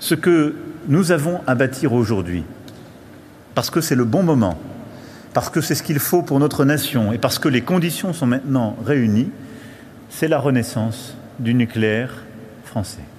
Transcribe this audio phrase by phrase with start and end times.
[0.00, 0.56] Ce que
[0.88, 2.42] nous avons à bâtir aujourd'hui,
[3.54, 4.58] parce que c'est le bon moment,
[5.32, 7.12] parce que c'est ce qu'il faut pour notre nation.
[7.12, 9.30] Et parce que les conditions sont maintenant réunies,
[10.08, 12.24] c'est la renaissance du nucléaire
[12.64, 13.09] français.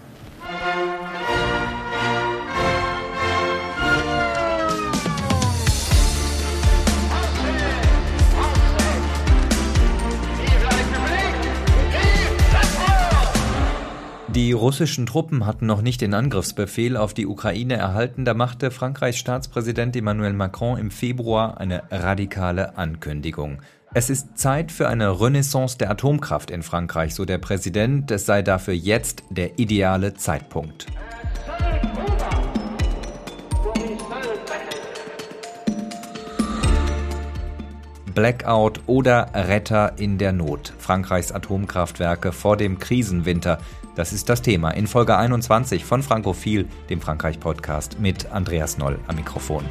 [14.36, 19.18] Die russischen Truppen hatten noch nicht den Angriffsbefehl auf die Ukraine erhalten, da machte Frankreichs
[19.18, 23.62] Staatspräsident Emmanuel Macron im Februar eine radikale Ankündigung.
[23.94, 28.42] Es ist Zeit für eine Renaissance der Atomkraft in Frankreich, so der Präsident, es sei
[28.42, 30.86] dafür jetzt der ideale Zeitpunkt.
[38.14, 40.74] Blackout oder Retter in der Not.
[40.78, 43.60] Frankreichs Atomkraftwerke vor dem Krisenwinter.
[43.96, 49.18] Das ist das Thema in Folge 21 von Frankophil, dem Frankreich-Podcast mit Andreas Noll am
[49.18, 49.66] Mikrofon.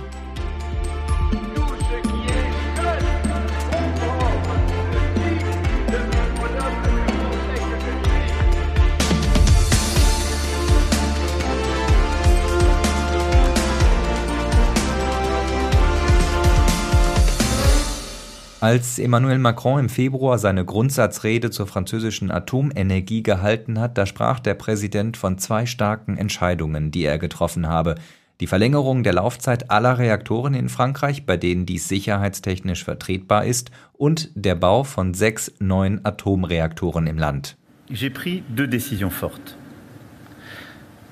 [18.60, 24.52] Als Emmanuel Macron im Februar seine Grundsatzrede zur französischen Atomenergie gehalten hat, da sprach der
[24.52, 27.94] Präsident von zwei starken Entscheidungen, die er getroffen habe.
[28.40, 34.28] Die Verlängerung der Laufzeit aller Reaktoren in Frankreich, bei denen dies sicherheitstechnisch vertretbar ist, und
[34.34, 37.56] der Bau von sechs neuen Atomreaktoren im Land.
[37.90, 39.56] J'ai pris deux décisions fortes.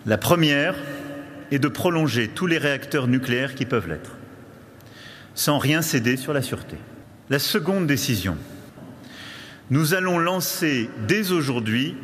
[0.04, 0.74] La première
[1.50, 4.16] est de prolonger tous les réacteurs nucléaires qui peuvent l'être,
[5.32, 6.76] sans rien céder sur la sûreté.
[7.30, 8.38] La seconde décision,
[9.68, 11.94] nous allons lancer dès aujourd'hui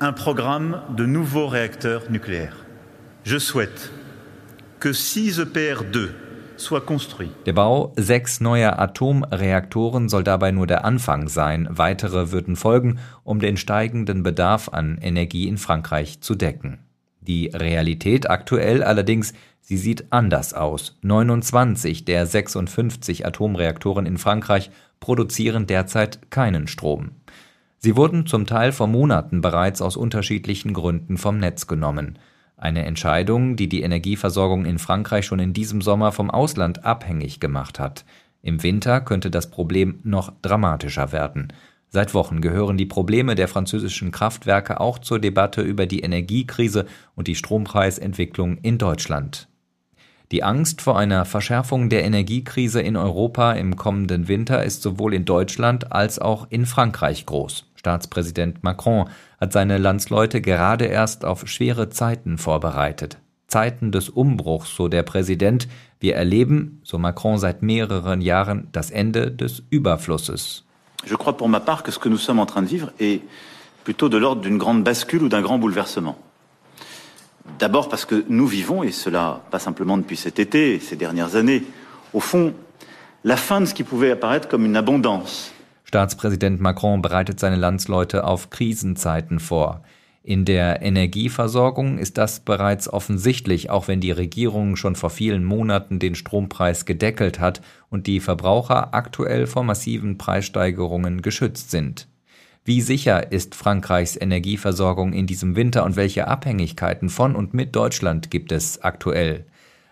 [0.00, 2.66] un programme de nouveaux réacteurs nucléaires.
[3.24, 3.90] Je souhaite
[4.78, 6.10] que 6 EPR2
[6.58, 7.30] soient construits.
[7.46, 11.66] Der Bau sechs neuer Atomreaktoren soll dabei nur der Anfang sein.
[11.70, 16.80] Weitere würden folgen, um den steigenden Bedarf an Energie in Frankreich zu decken.
[17.22, 19.32] Die Realität aktuell allerdings
[19.68, 20.96] Sie sieht anders aus.
[21.02, 27.10] 29 der 56 Atomreaktoren in Frankreich produzieren derzeit keinen Strom.
[27.78, 32.16] Sie wurden zum Teil vor Monaten bereits aus unterschiedlichen Gründen vom Netz genommen.
[32.56, 37.80] Eine Entscheidung, die die Energieversorgung in Frankreich schon in diesem Sommer vom Ausland abhängig gemacht
[37.80, 38.04] hat.
[38.42, 41.52] Im Winter könnte das Problem noch dramatischer werden.
[41.88, 47.26] Seit Wochen gehören die Probleme der französischen Kraftwerke auch zur Debatte über die Energiekrise und
[47.26, 49.48] die Strompreisentwicklung in Deutschland.
[50.32, 55.24] Die Angst vor einer Verschärfung der Energiekrise in Europa im kommenden Winter ist sowohl in
[55.24, 57.66] Deutschland als auch in Frankreich groß.
[57.76, 59.08] Staatspräsident Macron
[59.40, 63.18] hat seine Landsleute gerade erst auf schwere Zeiten vorbereitet.
[63.46, 65.68] Zeiten des Umbruchs, so der Präsident.
[66.00, 70.64] Wir erleben, so Macron seit mehreren Jahren, das Ende des Überflusses.
[71.06, 73.20] Je crois pour ma part que ce que nous sommes en train de vivre est
[73.84, 76.16] plutôt de l'ordre d'une grande bascule ou d'un grand bouleversement.
[77.58, 81.62] D'abord parce que nous vivons, et cela pas simplement depuis cet été, ces dernières années,
[82.12, 82.52] au fond,
[83.24, 85.52] la fin de ce qui pouvait apparaître comme une abondance.
[85.84, 89.82] Staatspräsident Macron bereitet seine Landsleute auf Krisenzeiten vor.
[90.22, 96.00] In der Energieversorgung ist das bereits offensichtlich, auch wenn die Regierung schon vor vielen Monaten
[96.00, 102.08] den Strompreis gedeckelt hat und die Verbraucher aktuell vor massiven Preissteigerungen geschützt sind.
[102.66, 108.28] Wie sicher ist Frankreichs Energieversorgung in diesem Winter und welche Abhängigkeiten von und mit Deutschland
[108.32, 109.44] gibt es aktuell?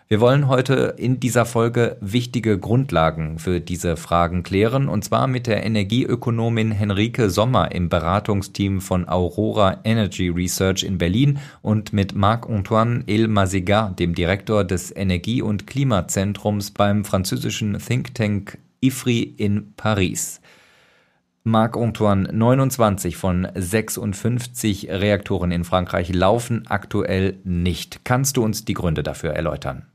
[0.09, 5.47] Wir wollen heute in dieser Folge wichtige Grundlagen für diese Fragen klären, und zwar mit
[5.47, 13.05] der Energieökonomin Henrike Sommer im Beratungsteam von Aurora Energy Research in Berlin und mit Marc-Antoine
[13.07, 20.41] Elmaziga, dem Direktor des Energie- und Klimazentrums beim französischen Think Tank IFRI in Paris.
[21.47, 28.03] Marc-Antoine, 29 von 56 Reaktoren in Frankreich laufen aktuell nicht.
[28.03, 29.85] Kannst du uns die Gründe dafür erläutern?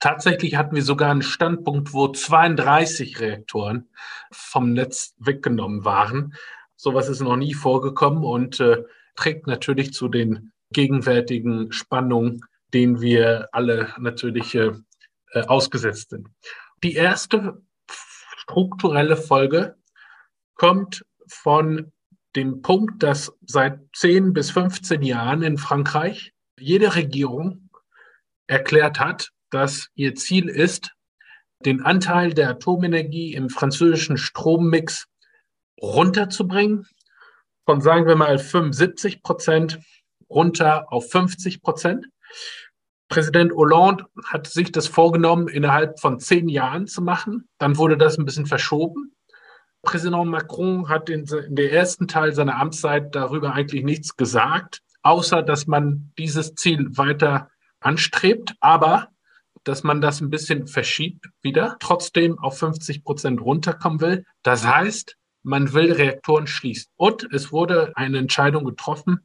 [0.00, 3.88] Tatsächlich hatten wir sogar einen Standpunkt, wo 32 Reaktoren
[4.30, 6.34] vom Netz weggenommen waren.
[6.76, 8.84] Sowas ist noch nie vorgekommen und äh,
[9.16, 12.42] trägt natürlich zu den gegenwärtigen Spannungen,
[12.74, 14.72] denen wir alle natürlich äh,
[15.32, 16.28] äh ausgesetzt sind.
[16.84, 17.62] Die erste
[18.36, 19.78] strukturelle Folge
[20.58, 21.92] kommt von
[22.36, 27.70] dem Punkt, dass seit 10 bis 15 Jahren in Frankreich jede Regierung
[28.46, 30.92] erklärt hat, dass ihr Ziel ist,
[31.64, 35.06] den Anteil der Atomenergie im französischen Strommix
[35.80, 36.86] runterzubringen,
[37.66, 39.80] von sagen wir mal 75 Prozent
[40.30, 42.06] runter auf 50 Prozent.
[43.08, 47.48] Präsident Hollande hat sich das vorgenommen, innerhalb von zehn Jahren zu machen.
[47.58, 49.14] Dann wurde das ein bisschen verschoben.
[49.90, 55.42] Präsident Macron hat in, in der ersten Teil seiner Amtszeit darüber eigentlich nichts gesagt, außer
[55.42, 57.48] dass man dieses Ziel weiter
[57.80, 59.08] anstrebt, aber
[59.64, 64.24] dass man das ein bisschen verschiebt wieder, trotzdem auf 50 Prozent runterkommen will.
[64.42, 66.90] Das heißt, man will Reaktoren schließen.
[66.96, 69.20] Und es wurde eine Entscheidung getroffen,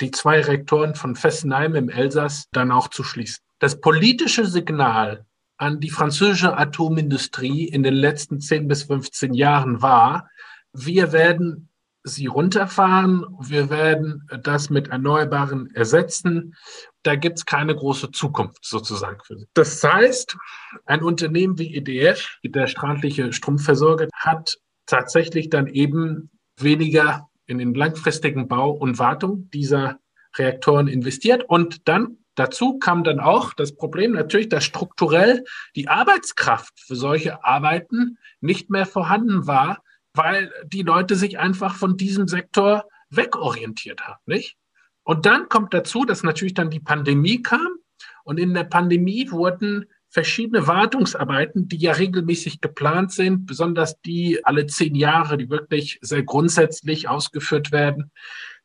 [0.00, 3.38] die zwei Reaktoren von Fessenheim im Elsass dann auch zu schließen.
[3.58, 5.24] Das politische Signal
[5.64, 10.28] an die französische Atomindustrie in den letzten 10 bis 15 Jahren war,
[10.74, 11.70] wir werden
[12.02, 16.54] sie runterfahren, wir werden das mit Erneuerbaren ersetzen.
[17.02, 19.46] Da gibt es keine große Zukunft sozusagen für sie.
[19.54, 20.36] Das heißt,
[20.84, 26.30] ein Unternehmen wie EDF, der staatliche Stromversorger, hat tatsächlich dann eben
[26.60, 29.98] weniger in den langfristigen Bau und Wartung dieser
[30.36, 31.44] Reaktoren investiert.
[31.48, 35.44] Und dann dazu kam dann auch das Problem natürlich, dass strukturell
[35.76, 39.82] die Arbeitskraft für solche Arbeiten nicht mehr vorhanden war,
[40.14, 44.56] weil die Leute sich einfach von diesem Sektor wegorientiert haben, nicht?
[45.02, 47.76] Und dann kommt dazu, dass natürlich dann die Pandemie kam
[48.24, 54.66] und in der Pandemie wurden verschiedene Wartungsarbeiten, die ja regelmäßig geplant sind, besonders die alle
[54.66, 58.12] zehn Jahre, die wirklich sehr grundsätzlich ausgeführt werden.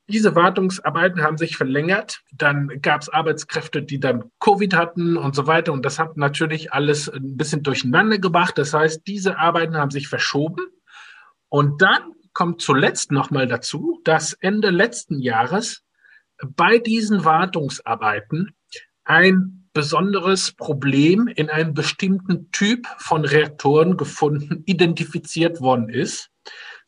[0.09, 2.21] Diese Wartungsarbeiten haben sich verlängert.
[2.31, 5.71] Dann gab es Arbeitskräfte, die dann Covid hatten und so weiter.
[5.71, 8.57] Und das hat natürlich alles ein bisschen durcheinander gebracht.
[8.57, 10.65] Das heißt, diese Arbeiten haben sich verschoben.
[11.47, 15.83] Und dann kommt zuletzt nochmal dazu, dass Ende letzten Jahres
[16.43, 18.55] bei diesen Wartungsarbeiten
[19.03, 26.31] ein besonderes Problem in einem bestimmten Typ von Reaktoren gefunden, identifiziert worden ist.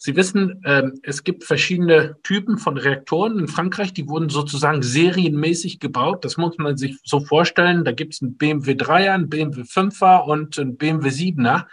[0.04, 5.80] Sie wissen, ähm, es gibt verschiedene Typen von Reaktoren in Frankreich, die wurden sozusagen serienmäßig
[5.80, 6.26] gebaut.
[6.26, 7.86] Das muss man sich so vorstellen.
[7.86, 11.68] Da gibt es einen BMW 3er, einen BMW 5er und einen BMW 7er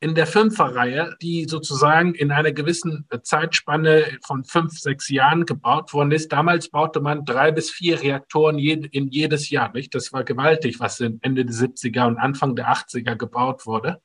[0.00, 6.12] in der Fünferreihe, die sozusagen in einer gewissen Zeitspanne von fünf, sechs Jahren gebaut worden
[6.12, 6.30] ist.
[6.30, 9.72] Damals baute man drei bis vier Reaktoren in jedes Jahr.
[9.72, 9.94] Nicht?
[9.94, 14.02] Das war gewaltig, was Ende der 70er und Anfang der 80er gebaut wurde.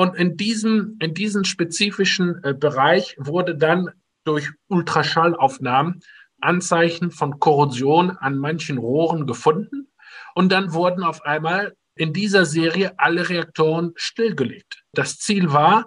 [0.00, 3.90] Und in diesem, in diesem spezifischen äh, Bereich wurde dann
[4.24, 6.00] durch Ultraschallaufnahmen
[6.40, 9.88] Anzeichen von Korrosion an manchen Rohren gefunden.
[10.34, 14.84] Und dann wurden auf einmal in dieser Serie alle Reaktoren stillgelegt.
[14.94, 15.84] Das Ziel war,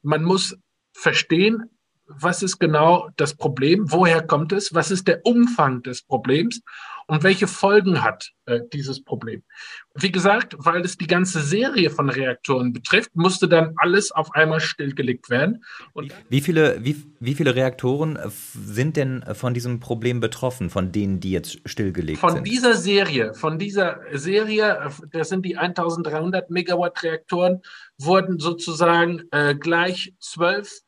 [0.00, 0.56] man muss
[0.92, 1.64] verstehen,
[2.06, 6.62] was ist genau das Problem, woher kommt es, was ist der Umfang des Problems
[7.06, 9.42] und welche Folgen hat äh, dieses Problem.
[9.94, 14.60] Wie gesagt, weil es die ganze Serie von Reaktoren betrifft, musste dann alles auf einmal
[14.60, 15.64] stillgelegt werden.
[15.92, 20.90] Und wie, viele, wie, wie viele Reaktoren äh, sind denn von diesem Problem betroffen, von
[20.90, 22.38] denen, die jetzt stillgelegt von sind?
[22.38, 27.62] Von dieser Serie, von dieser Serie, äh, das sind die 1300 Megawatt Reaktoren,
[27.98, 30.80] wurden sozusagen äh, gleich zwölf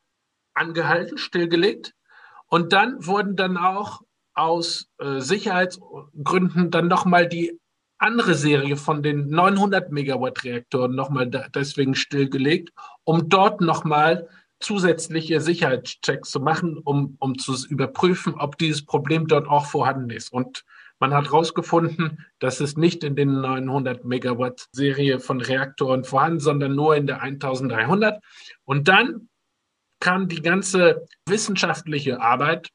[0.53, 1.93] angehalten, stillgelegt.
[2.47, 4.01] Und dann wurden dann auch
[4.39, 7.59] aus äh, Sicherheitsgründen dann nochmal die
[7.97, 12.71] andere Serie von den 900 Megawatt Reaktoren nochmal deswegen stillgelegt,
[13.03, 19.47] um dort nochmal zusätzliche Sicherheitschecks zu machen, um, um zu überprüfen, ob dieses Problem dort
[19.47, 20.31] auch vorhanden ist.
[20.31, 20.63] Und
[20.99, 26.75] man hat herausgefunden, dass es nicht in den 900 Megawatt Serie von Reaktoren vorhanden, sondern
[26.75, 28.21] nur in der 1300.
[28.65, 29.29] Und dann
[30.01, 32.69] kam die ganze wissenschaftliche Arbeit,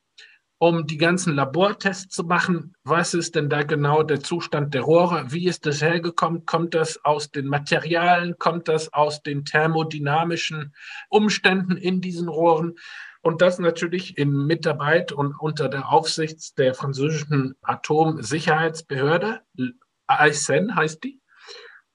[0.59, 2.75] um die ganzen Labortests zu machen.
[2.85, 5.27] Was ist denn da genau der Zustand der Rohre?
[5.29, 6.47] Wie ist das hergekommen?
[6.47, 8.37] Kommt das aus den Materialien?
[8.39, 10.75] Kommt das aus den thermodynamischen
[11.09, 12.75] Umständen in diesen Rohren?
[13.21, 19.41] Und das natürlich in Mitarbeit und unter der Aufsicht der französischen Atomsicherheitsbehörde,
[20.07, 21.21] AISEN heißt die.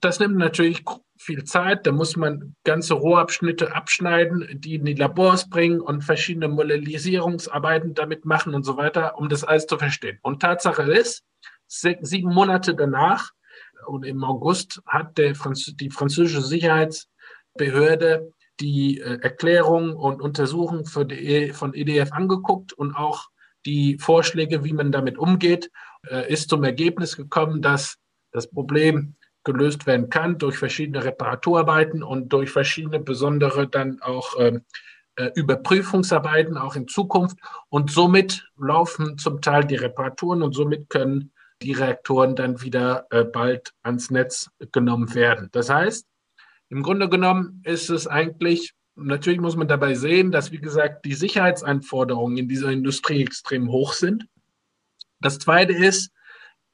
[0.01, 0.83] Das nimmt natürlich
[1.29, 1.86] viel Zeit.
[1.86, 8.25] Da muss man ganze Rohrabschnitte abschneiden, die in die Labors bringen und verschiedene Modellisierungsarbeiten damit
[8.25, 10.17] machen und so weiter, um das alles zu verstehen.
[10.24, 11.24] Und Tatsache ist,
[11.67, 13.29] sieben Monate danach
[13.86, 21.74] und im August hat Franz die französische Sicherheitsbehörde die äh, Erklärung und Untersuchung die, von
[21.75, 23.29] EDF angeguckt und auch
[23.65, 25.69] die Vorschläge, wie man damit umgeht,
[26.09, 27.98] äh, ist zum Ergebnis gekommen, dass
[28.31, 29.15] das Problem
[29.51, 34.61] gelöst werden kann durch verschiedene Reparaturarbeiten und durch verschiedene besondere dann auch ähm,
[35.15, 37.37] äh, Überprüfungsarbeiten auch in Zukunft.
[37.69, 43.23] Und somit laufen zum Teil die Reparaturen und somit können die Reaktoren dann wieder äh,
[43.23, 45.49] bald ans Netz genommen werden.
[45.51, 46.07] Das heißt,
[46.69, 51.15] im Grunde genommen ist es eigentlich, natürlich muss man dabei sehen, dass, wie gesagt, die
[51.15, 54.27] Sicherheitsanforderungen in dieser Industrie extrem hoch sind.
[55.19, 56.11] Das Zweite ist,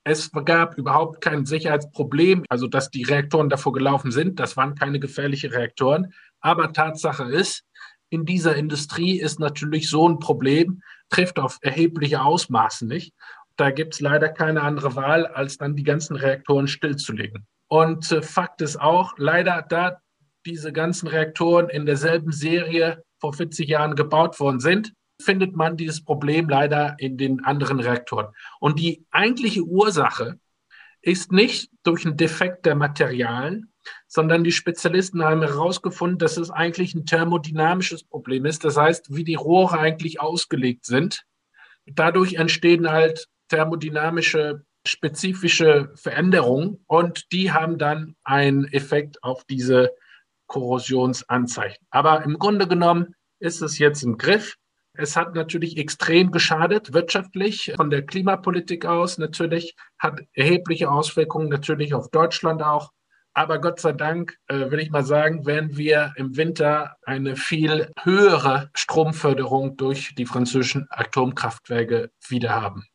[0.08, 4.40] Es gab überhaupt kein Sicherheitsproblem, also dass die Reaktoren davor gelaufen sind.
[4.40, 6.14] Das waren keine gefährlichen Reaktoren.
[6.42, 7.64] Aber Tatsache ist,
[8.12, 13.14] in dieser Industrie ist natürlich so ein Problem, trifft auf erhebliche Ausmaße nicht.
[13.58, 17.48] Da gibt es leider keine andere Wahl, als dann die ganzen Reaktoren stillzulegen.
[17.68, 19.98] Und äh, Fakt ist auch, leider da
[20.46, 26.04] diese ganzen Reaktoren in derselben Serie vor 40 Jahren gebaut worden sind, findet man dieses
[26.04, 28.28] Problem leider in den anderen Reaktoren.
[28.60, 30.40] Und die eigentliche Ursache
[31.02, 33.72] ist nicht durch einen Defekt der Materialien,
[34.08, 38.66] sondern die Spezialisten haben herausgefunden, dass es eigentlich ein thermodynamisches Problem ist.
[38.66, 41.24] Das heißt, wie die Rohre eigentlich ausgelegt sind.
[41.86, 49.92] Dadurch entstehen halt thermodynamische spezifische Veränderungen und die haben dann einen Effekt auf diese
[50.48, 51.86] Korrosionsanzeichen.
[51.90, 54.58] Aber im Grunde genommen ist es jetzt im Griff.
[54.98, 61.94] Es hat natürlich extrem geschadet, wirtschaftlich, von der Klimapolitik aus natürlich, hat erhebliche Auswirkungen natürlich
[61.94, 62.92] auf Deutschland auch.
[63.34, 67.92] Aber Gott sei Dank, äh, will ich mal sagen, werden wir im Winter eine viel
[68.02, 72.86] höhere Stromförderung durch die französischen Atomkraftwerke wieder haben.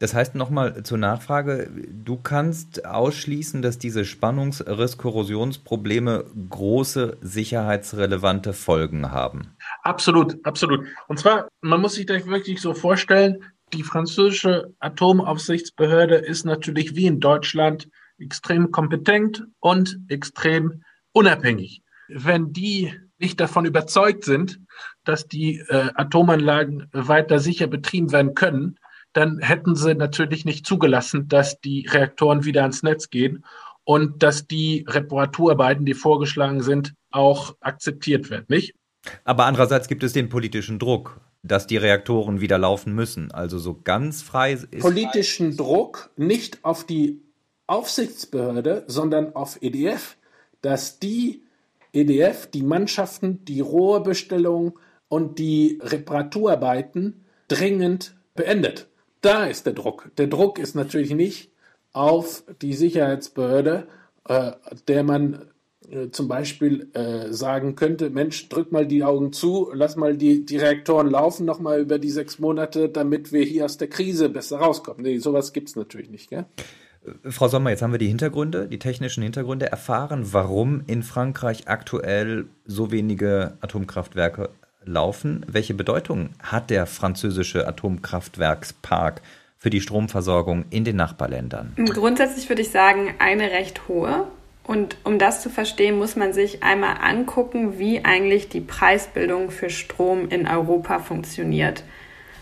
[0.00, 9.56] Das heißt nochmal zur Nachfrage, du kannst ausschließen, dass diese Spannungsriss-Korrosionsprobleme große sicherheitsrelevante Folgen haben.
[9.82, 10.86] Absolut, absolut.
[11.08, 17.06] Und zwar, man muss sich das wirklich so vorstellen, die französische Atomaufsichtsbehörde ist natürlich wie
[17.06, 17.88] in Deutschland
[18.18, 21.82] extrem kompetent und extrem unabhängig.
[22.08, 24.60] Wenn die nicht davon überzeugt sind,
[25.04, 28.77] dass die äh, Atomanlagen weiter sicher betrieben werden können,
[29.12, 33.44] dann hätten sie natürlich nicht zugelassen, dass die Reaktoren wieder ans Netz gehen
[33.84, 38.74] und dass die Reparaturarbeiten, die vorgeschlagen sind, auch akzeptiert werden, nicht?
[39.24, 43.30] Aber andererseits gibt es den politischen Druck, dass die Reaktoren wieder laufen müssen.
[43.32, 44.80] Also so ganz frei ist.
[44.80, 47.22] Politischen Druck nicht auf die
[47.66, 50.16] Aufsichtsbehörde, sondern auf EDF,
[50.60, 51.42] dass die
[51.92, 58.88] EDF die Mannschaften, die Rohrbestellung und die Reparaturarbeiten dringend beendet.
[59.28, 60.10] Da ist der Druck.
[60.16, 61.52] Der Druck ist natürlich nicht
[61.92, 63.86] auf die Sicherheitsbehörde,
[64.26, 64.52] äh,
[64.88, 65.50] der man
[65.90, 70.46] äh, zum Beispiel äh, sagen könnte, Mensch, drück mal die Augen zu, lass mal die,
[70.46, 74.30] die Reaktoren laufen noch mal über die sechs Monate, damit wir hier aus der Krise
[74.30, 75.02] besser rauskommen.
[75.02, 76.30] Nee, sowas gibt es natürlich nicht.
[76.30, 76.46] Gell?
[77.04, 81.68] Äh, Frau Sommer, jetzt haben wir die Hintergründe, die technischen Hintergründe erfahren, warum in Frankreich
[81.68, 84.48] aktuell so wenige Atomkraftwerke
[84.88, 85.44] laufen.
[85.48, 89.22] Welche Bedeutung hat der französische Atomkraftwerkspark
[89.58, 91.74] für die Stromversorgung in den Nachbarländern?
[91.76, 94.26] Grundsätzlich würde ich sagen, eine recht hohe.
[94.64, 99.70] Und um das zu verstehen, muss man sich einmal angucken, wie eigentlich die Preisbildung für
[99.70, 101.84] Strom in Europa funktioniert.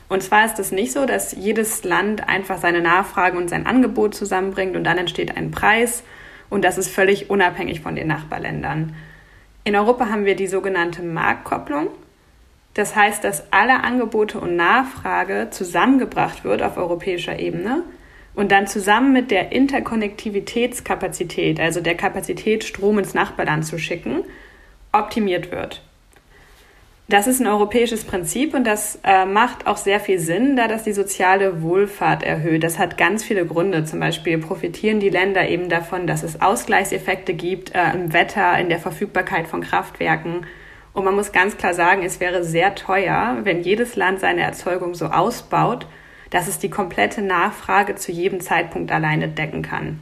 [0.09, 4.15] Und zwar ist es nicht so, dass jedes Land einfach seine Nachfrage und sein Angebot
[4.15, 6.03] zusammenbringt und dann entsteht ein Preis
[6.49, 8.95] und das ist völlig unabhängig von den Nachbarländern.
[9.65, 11.89] In Europa haben wir die sogenannte Marktkopplung.
[12.77, 17.85] Das heißt, dass alle Angebote und Nachfrage zusammengebracht wird auf europäischer Ebene
[18.35, 24.25] und dann zusammen mit der Interkonnektivitätskapazität, also der Kapazität, Strom ins Nachbarland zu schicken,
[24.93, 25.81] optimiert wird.
[27.09, 30.83] Das ist ein europäisches Prinzip und das äh, macht auch sehr viel Sinn, da das
[30.83, 32.63] die soziale Wohlfahrt erhöht.
[32.63, 33.87] Das hat ganz viele Gründe.
[33.87, 38.69] Zum Beispiel profitieren die Länder eben davon, dass es Ausgleichseffekte gibt äh, im Wetter, in
[38.69, 40.45] der Verfügbarkeit von Kraftwerken
[40.97, 44.95] und man muss ganz klar sagen, es wäre sehr teuer, wenn jedes Land seine Erzeugung
[44.95, 45.87] so ausbaut,
[46.31, 50.01] dass es die komplette Nachfrage zu jedem Zeitpunkt alleine decken kann.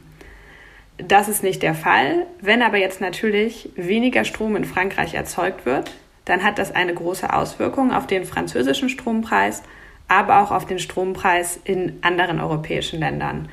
[0.97, 2.27] Das ist nicht der Fall.
[2.39, 5.91] Wenn aber jetzt natürlich weniger Strom in Frankreich erzeugt wird,
[6.23, 9.63] dann hat das eine große Auswirkung auf den französischen Strompreis,
[10.07, 13.49] aber auch auf den Strompreis in anderen europäischen Ländern.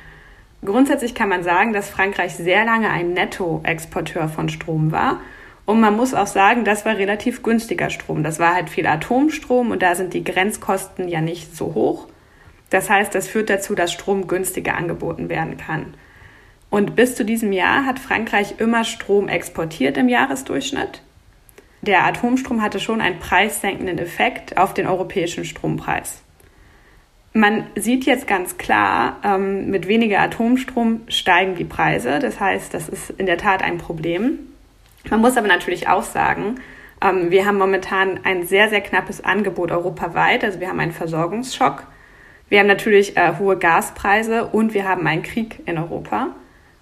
[0.64, 5.18] Grundsätzlich kann man sagen, dass Frankreich sehr lange ein Nettoexporteur von Strom war
[5.64, 8.24] und man muss auch sagen, das war relativ günstiger Strom.
[8.24, 12.08] Das war halt viel Atomstrom und da sind die Grenzkosten ja nicht so hoch.
[12.70, 15.94] Das heißt, das führt dazu, dass Strom günstiger angeboten werden kann.
[16.70, 21.02] Und bis zu diesem Jahr hat Frankreich immer Strom exportiert im Jahresdurchschnitt.
[21.82, 26.22] Der Atomstrom hatte schon einen preissenkenden Effekt auf den europäischen Strompreis.
[27.34, 32.18] Man sieht jetzt ganz klar, ähm, mit weniger Atomstrom steigen die Preise.
[32.18, 34.51] Das heißt, das ist in der Tat ein Problem.
[35.10, 36.60] Man muss aber natürlich auch sagen,
[37.02, 40.44] ähm, wir haben momentan ein sehr, sehr knappes Angebot europaweit.
[40.44, 41.86] Also wir haben einen Versorgungsschock.
[42.48, 46.28] Wir haben natürlich äh, hohe Gaspreise und wir haben einen Krieg in Europa.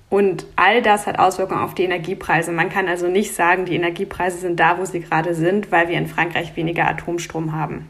[0.09, 2.51] Und all das hat Auswirkungen auf die Energiepreise.
[2.51, 5.97] Man kann also nicht sagen, die Energiepreise sind da, wo sie gerade sind, weil wir
[5.97, 7.89] in Frankreich weniger Atomstrom haben.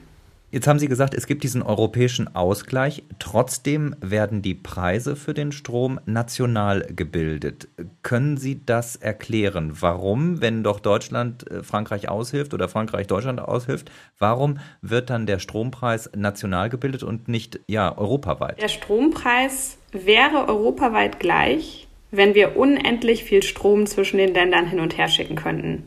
[0.53, 3.05] Jetzt haben Sie gesagt, es gibt diesen europäischen Ausgleich.
[3.21, 7.69] Trotzdem werden die Preise für den Strom national gebildet.
[8.03, 9.77] Können Sie das erklären?
[9.81, 15.39] Warum, wenn doch Deutschland äh, Frankreich aushilft oder Frankreich Deutschland aushilft, warum wird dann der
[15.39, 18.61] Strompreis national gebildet und nicht ja europaweit?
[18.61, 24.99] Der Strompreis wäre europaweit gleich, wenn wir unendlich viel Strom zwischen den Ländern hin und
[24.99, 25.85] her schicken könnten.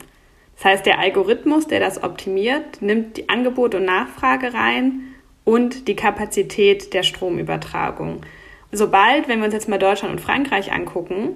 [0.63, 5.95] Das heißt, der Algorithmus, der das optimiert, nimmt die Angebot und Nachfrage rein und die
[5.97, 8.21] Kapazität der Stromübertragung.
[8.71, 11.33] Sobald, wenn wir uns jetzt mal Deutschland und Frankreich angucken,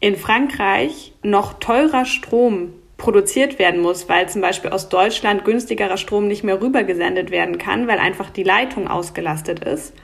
[0.00, 6.26] in Frankreich noch teurer Strom produziert werden muss, weil zum Beispiel aus Deutschland günstigerer Strom
[6.26, 9.94] nicht mehr rübergesendet werden kann, weil einfach die Leitung ausgelastet ist,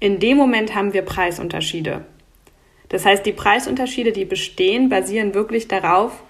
[0.00, 2.04] in dem Moment haben wir Preisunterschiede.
[2.90, 6.22] Das heißt, die Preisunterschiede, die bestehen, basieren wirklich darauf,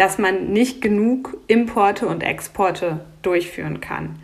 [0.00, 4.18] dass man nicht genug Importe und Exporte durchführen kann.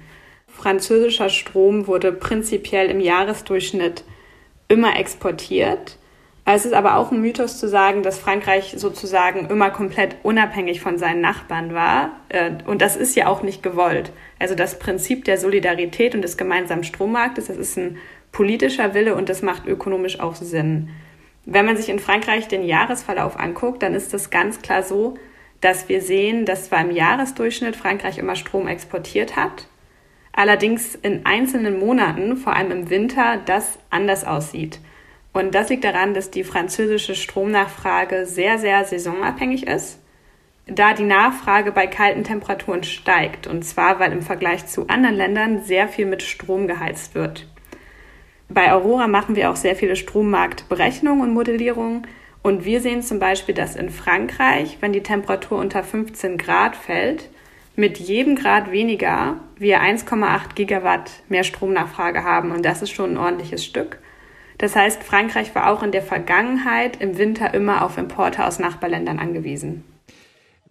[0.48, 4.02] Französischer Strom wurde prinzipiell im Jahresdurchschnitt
[4.68, 5.98] immer exportiert.
[6.46, 10.96] Es ist aber auch ein Mythos zu sagen, dass Frankreich sozusagen immer komplett unabhängig von
[10.96, 12.20] seinen Nachbarn war.
[12.30, 14.12] Äh, und das ist ja auch nicht gewollt.
[14.38, 17.98] Also das Prinzip der Solidarität und des gemeinsamen Strommarktes, das ist ein
[18.32, 20.88] politischer Wille und das macht ökonomisch auch Sinn.
[21.44, 25.18] Wenn man sich in Frankreich den Jahresverlauf anguckt, dann ist das ganz klar so,
[25.60, 29.66] dass wir sehen, dass zwar im Jahresdurchschnitt Frankreich immer Strom exportiert hat,
[30.32, 34.80] allerdings in einzelnen Monaten, vor allem im Winter, das anders aussieht.
[35.32, 39.98] Und das liegt daran, dass die französische Stromnachfrage sehr, sehr saisonabhängig ist,
[40.66, 45.62] da die Nachfrage bei kalten Temperaturen steigt, und zwar weil im Vergleich zu anderen Ländern
[45.62, 47.46] sehr viel mit Strom geheizt wird.
[48.48, 52.06] Bei Aurora machen wir auch sehr viele Strommarktberechnungen und Modellierungen
[52.46, 57.28] und wir sehen zum Beispiel, dass in Frankreich, wenn die Temperatur unter 15 Grad fällt,
[57.74, 62.52] mit jedem Grad weniger wir 1,8 Gigawatt mehr Stromnachfrage haben.
[62.52, 63.98] Und das ist schon ein ordentliches Stück.
[64.58, 69.18] Das heißt, Frankreich war auch in der Vergangenheit im Winter immer auf Importe aus Nachbarländern
[69.18, 69.82] angewiesen.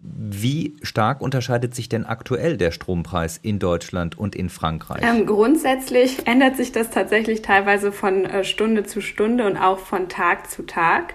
[0.00, 5.02] Wie stark unterscheidet sich denn aktuell der Strompreis in Deutschland und in Frankreich?
[5.02, 10.08] Ähm, grundsätzlich ändert sich das tatsächlich teilweise von äh, Stunde zu Stunde und auch von
[10.08, 11.14] Tag zu Tag.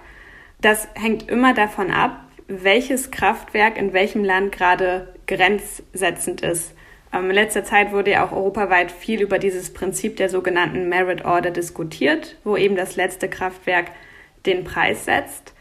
[0.62, 6.74] Das hängt immer davon ab, welches Kraftwerk in welchem Land gerade grenzsetzend ist.
[7.12, 11.24] Ähm, in letzter Zeit wurde ja auch europaweit viel über dieses Prinzip der sogenannten Merit
[11.24, 13.90] Order diskutiert, wo eben das letzte Kraftwerk
[14.46, 15.52] den Preis setzt.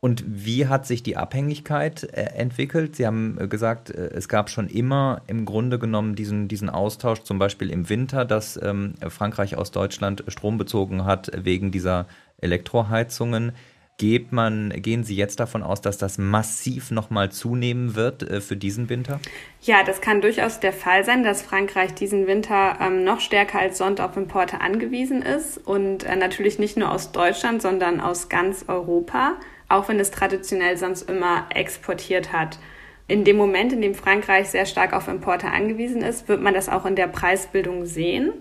[0.00, 2.96] Und wie hat sich die Abhängigkeit äh, entwickelt?
[2.96, 7.22] Sie haben äh, gesagt, äh, es gab schon immer im Grunde genommen diesen, diesen Austausch,
[7.22, 12.06] zum Beispiel im Winter, dass ähm, Frankreich aus Deutschland Strom bezogen hat wegen dieser
[12.40, 13.52] Elektroheizungen.
[13.98, 18.56] Geht man, gehen Sie jetzt davon aus, dass das massiv nochmal zunehmen wird äh, für
[18.56, 19.18] diesen Winter?
[19.60, 23.78] Ja, das kann durchaus der Fall sein, dass Frankreich diesen Winter ähm, noch stärker als
[23.78, 28.66] sonst auf Importe angewiesen ist und äh, natürlich nicht nur aus Deutschland, sondern aus ganz
[28.68, 29.34] Europa,
[29.68, 32.60] auch wenn es traditionell sonst immer exportiert hat.
[33.08, 36.68] In dem Moment, in dem Frankreich sehr stark auf Importe angewiesen ist, wird man das
[36.68, 38.32] auch in der Preisbildung sehen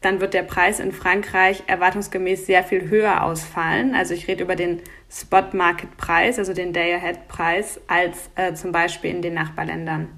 [0.00, 3.94] dann wird der Preis in Frankreich erwartungsgemäß sehr viel höher ausfallen.
[3.94, 4.80] Also ich rede über den
[5.10, 10.08] Spot-Market-Preis, also den Day-Ahead-Preis, als äh, zum Beispiel in den Nachbarländern.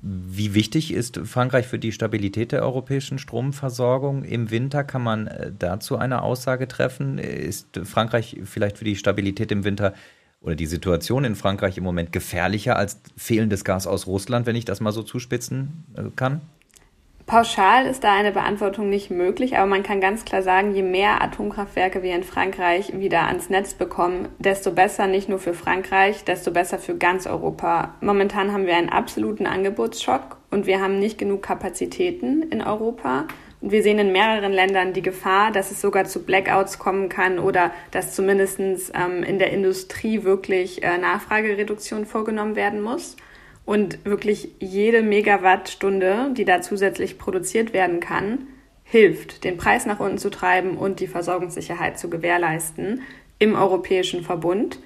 [0.00, 4.22] Wie wichtig ist Frankreich für die Stabilität der europäischen Stromversorgung?
[4.22, 7.18] Im Winter kann man äh, dazu eine Aussage treffen.
[7.18, 9.94] Ist Frankreich vielleicht für die Stabilität im Winter
[10.40, 14.64] oder die Situation in Frankreich im Moment gefährlicher als fehlendes Gas aus Russland, wenn ich
[14.64, 16.42] das mal so zuspitzen äh, kann?
[17.28, 21.20] Pauschal ist da eine Beantwortung nicht möglich, aber man kann ganz klar sagen, je mehr
[21.20, 26.50] Atomkraftwerke wir in Frankreich wieder ans Netz bekommen, desto besser nicht nur für Frankreich, desto
[26.50, 27.94] besser für ganz Europa.
[28.00, 33.26] Momentan haben wir einen absoluten Angebotsschock und wir haben nicht genug Kapazitäten in Europa.
[33.60, 37.38] Und wir sehen in mehreren Ländern die Gefahr, dass es sogar zu Blackouts kommen kann
[37.38, 43.16] oder dass zumindest ähm, in der Industrie wirklich äh, Nachfragereduktion vorgenommen werden muss.
[43.68, 48.46] Und wirklich jede Megawattstunde, die da zusätzlich produziert werden kann,
[48.82, 53.02] hilft, den Preis nach unten zu treiben und die Versorgungssicherheit zu gewährleisten
[53.38, 54.78] im Europäischen Verbund.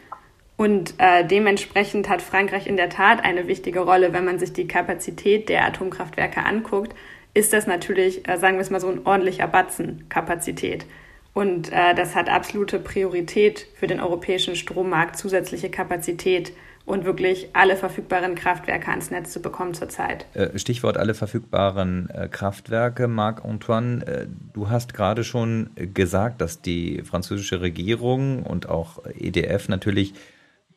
[0.56, 4.12] Und äh, dementsprechend hat Frankreich in der Tat eine wichtige Rolle.
[4.12, 6.92] Wenn man sich die Kapazität der Atomkraftwerke anguckt,
[7.34, 10.86] ist das natürlich, äh, sagen wir es mal so, ein ordentlicher Batzen Kapazität.
[11.34, 16.52] Und äh, das hat absolute Priorität für den europäischen Strommarkt, zusätzliche Kapazität
[16.84, 20.26] und wirklich alle verfügbaren Kraftwerke ans Netz zu bekommen zurzeit.
[20.34, 23.08] Äh, Stichwort alle verfügbaren äh, Kraftwerke.
[23.08, 30.14] Marc-Antoine, äh, du hast gerade schon gesagt, dass die französische Regierung und auch EDF natürlich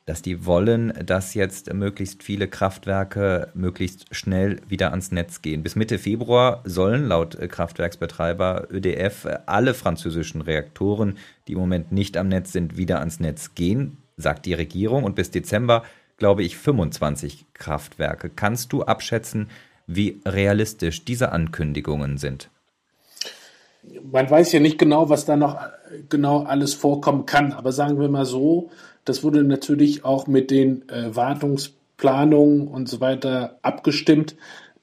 [0.05, 5.63] dass die wollen, dass jetzt möglichst viele Kraftwerke möglichst schnell wieder ans Netz gehen.
[5.63, 12.27] Bis Mitte Februar sollen laut Kraftwerksbetreiber ÖDF alle französischen Reaktoren, die im Moment nicht am
[12.27, 15.03] Netz sind, wieder ans Netz gehen, sagt die Regierung.
[15.03, 15.83] Und bis Dezember,
[16.17, 18.29] glaube ich, 25 Kraftwerke.
[18.29, 19.49] Kannst du abschätzen,
[19.87, 22.49] wie realistisch diese Ankündigungen sind?
[24.11, 25.59] Man weiß ja nicht genau, was da noch
[26.09, 28.71] genau alles vorkommen kann, aber sagen wir mal so,
[29.05, 34.35] das wurde natürlich auch mit den äh, Wartungsplanungen und so weiter abgestimmt.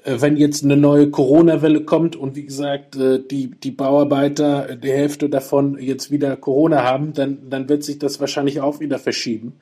[0.05, 4.77] Äh, wenn jetzt eine neue Corona-Welle kommt und wie gesagt, äh, die, die Bauarbeiter, äh,
[4.77, 8.99] die Hälfte davon jetzt wieder Corona haben, dann, dann wird sich das wahrscheinlich auch wieder
[8.99, 9.55] verschieben.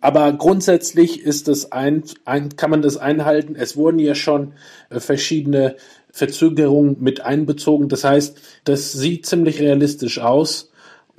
[0.00, 3.54] Aber grundsätzlich ist das ein, ein, kann man das einhalten.
[3.56, 4.52] Es wurden ja schon
[4.90, 5.76] äh, verschiedene
[6.10, 7.88] Verzögerungen mit einbezogen.
[7.88, 10.71] Das heißt, das sieht ziemlich realistisch aus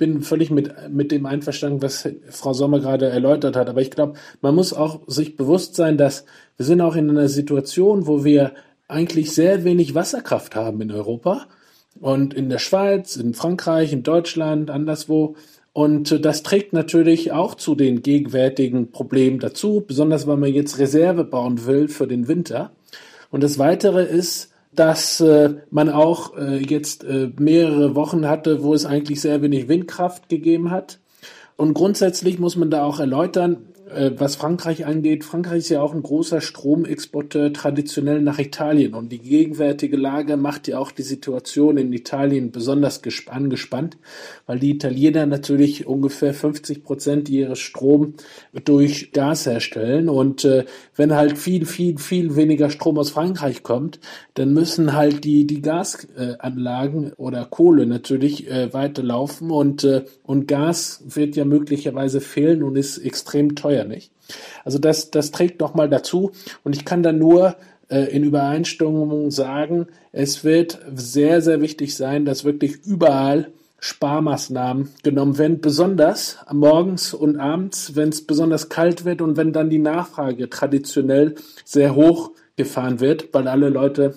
[0.04, 3.70] bin völlig mit, mit dem einverstanden, was Frau Sommer gerade erläutert hat.
[3.70, 6.26] Aber ich glaube, man muss auch sich bewusst sein, dass
[6.58, 8.52] wir sind auch in einer Situation, wo wir
[8.86, 11.46] eigentlich sehr wenig Wasserkraft haben in Europa
[12.00, 15.36] und in der Schweiz, in Frankreich, in Deutschland, anderswo.
[15.72, 21.24] Und das trägt natürlich auch zu den gegenwärtigen Problemen dazu, besonders weil man jetzt Reserve
[21.24, 22.72] bauen will für den Winter.
[23.30, 28.74] Und das Weitere ist, dass äh, man auch äh, jetzt äh, mehrere Wochen hatte, wo
[28.74, 30.98] es eigentlich sehr wenig Windkraft gegeben hat.
[31.56, 36.02] Und grundsätzlich muss man da auch erläutern, was Frankreich angeht, Frankreich ist ja auch ein
[36.02, 38.94] großer Stromexporteur traditionell nach Italien.
[38.94, 43.98] Und die gegenwärtige Lage macht ja auch die Situation in Italien besonders angespannt,
[44.46, 48.14] weil die Italiener natürlich ungefähr 50 Prozent ihres Strom
[48.64, 50.08] durch Gas herstellen.
[50.08, 50.64] Und äh,
[50.96, 54.00] wenn halt viel, viel, viel weniger Strom aus Frankreich kommt,
[54.34, 59.50] dann müssen halt die, die Gasanlagen äh, oder Kohle natürlich äh, weiterlaufen.
[59.50, 64.12] Und, äh, und Gas wird ja möglicherweise fehlen und ist extrem teuer vorher nicht.
[64.64, 66.32] Also das, das trägt nochmal dazu
[66.62, 67.56] und ich kann da nur
[67.88, 73.48] äh, in Übereinstimmung sagen, es wird sehr, sehr wichtig sein, dass wirklich überall
[73.80, 79.68] Sparmaßnahmen genommen werden, besonders morgens und abends, wenn es besonders kalt wird und wenn dann
[79.68, 81.34] die Nachfrage traditionell
[81.66, 84.14] sehr hoch gefahren wird, weil alle Leute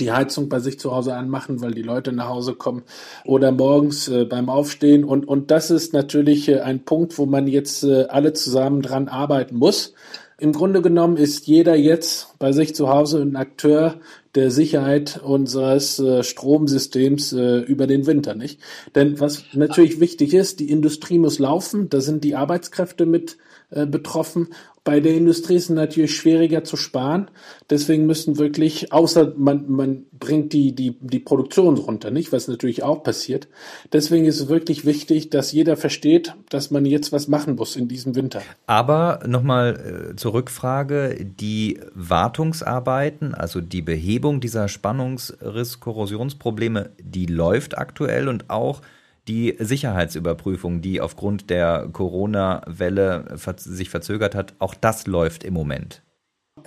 [0.00, 2.82] die Heizung bei sich zu Hause anmachen, weil die Leute nach Hause kommen
[3.24, 5.04] oder morgens äh, beim Aufstehen.
[5.04, 9.08] Und, und das ist natürlich äh, ein Punkt, wo man jetzt äh, alle zusammen dran
[9.08, 9.94] arbeiten muss.
[10.38, 14.00] Im Grunde genommen ist jeder jetzt bei sich zu Hause ein Akteur
[14.34, 18.58] der Sicherheit unseres äh, Stromsystems äh, über den Winter, nicht?
[18.94, 23.36] Denn was natürlich wichtig ist, die Industrie muss laufen, da sind die Arbeitskräfte mit
[23.70, 24.48] äh, betroffen
[24.84, 27.30] bei der Industrie ist es natürlich schwieriger zu sparen.
[27.70, 32.32] Deswegen müssen wirklich, außer man, man bringt die, die, die Produktion runter, nicht?
[32.32, 33.46] Was natürlich auch passiert.
[33.92, 37.86] Deswegen ist es wirklich wichtig, dass jeder versteht, dass man jetzt was machen muss in
[37.86, 38.42] diesem Winter.
[38.66, 41.24] Aber nochmal äh, zur Rückfrage.
[41.24, 48.80] Die Wartungsarbeiten, also die Behebung dieser Spannungsriss-Korrosionsprobleme, die läuft aktuell und auch
[49.28, 56.02] die Sicherheitsüberprüfung, die aufgrund der Corona-Welle sich verzögert hat, auch das läuft im Moment.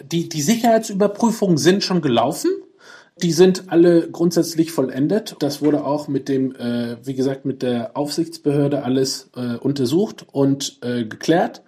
[0.01, 2.49] Die, die Sicherheitsüberprüfungen sind schon gelaufen.
[3.21, 5.37] Die sind alle grundsätzlich vollendet.
[5.39, 10.79] Das wurde auch mit dem, äh, wie gesagt, mit der Aufsichtsbehörde alles äh, untersucht und
[10.81, 11.63] äh, geklärt.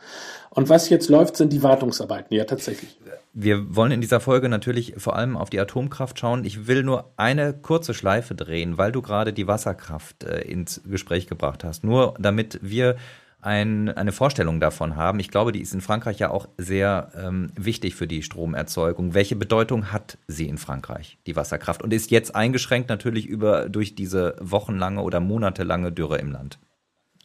[0.49, 2.97] Und was jetzt läuft, sind die Wartungsarbeiten, ja tatsächlich.
[3.39, 6.43] Wir wollen in dieser Folge natürlich vor allem auf die Atomkraft schauen.
[6.43, 11.27] Ich will nur eine kurze Schleife drehen, weil du gerade die Wasserkraft äh, ins Gespräch
[11.27, 11.83] gebracht hast.
[11.83, 12.95] Nur damit wir
[13.39, 15.19] ein, eine Vorstellung davon haben.
[15.19, 19.13] Ich glaube, die ist in Frankreich ja auch sehr ähm, wichtig für die Stromerzeugung.
[19.13, 21.83] Welche Bedeutung hat sie in Frankreich, die Wasserkraft?
[21.83, 26.57] Und ist jetzt eingeschränkt natürlich über, durch diese wochenlange oder monatelange Dürre im Land?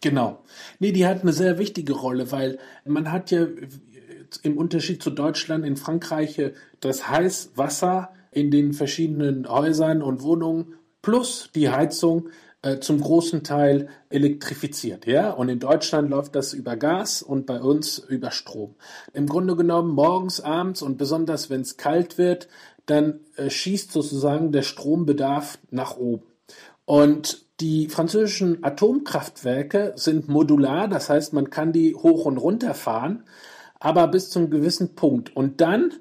[0.03, 0.45] Genau.
[0.79, 3.47] Nee, die hat eine sehr wichtige Rolle, weil man hat ja
[4.39, 6.41] im Unterschied zu Deutschland in Frankreich
[6.81, 12.29] das Heißwasser in den verschiedenen Häusern und Wohnungen plus die Heizung
[12.63, 15.33] äh, zum großen Teil elektrifiziert, ja.
[15.33, 18.77] Und in Deutschland läuft das über Gas und bei uns über Strom.
[19.13, 22.49] Im Grunde genommen morgens, abends und besonders wenn es kalt wird,
[22.87, 26.25] dann äh, schießt sozusagen der Strombedarf nach oben.
[26.85, 33.25] Und die französischen Atomkraftwerke sind modular, das heißt, man kann die hoch und runter fahren,
[33.83, 35.35] aber bis zum gewissen Punkt.
[35.35, 35.93] Und dann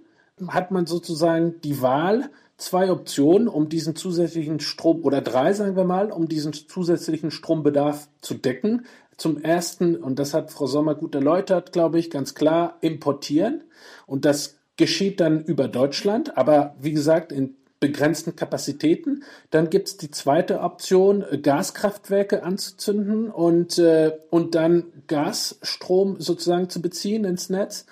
[0.47, 5.83] hat man sozusagen die Wahl, zwei Optionen, um diesen zusätzlichen Strom, oder drei, sagen wir
[5.83, 8.85] mal, um diesen zusätzlichen Strombedarf zu decken.
[9.17, 13.63] Zum ersten, und das hat Frau Sommer gut erläutert, glaube ich, ganz klar, importieren.
[14.05, 16.37] Und das geschieht dann über Deutschland.
[16.37, 19.23] Aber wie gesagt, in begrenzten Kapazitäten.
[19.49, 26.81] Dann gibt es die zweite Option, Gaskraftwerke anzuzünden und, äh, und dann Gasstrom sozusagen zu
[26.81, 27.85] beziehen ins Netz.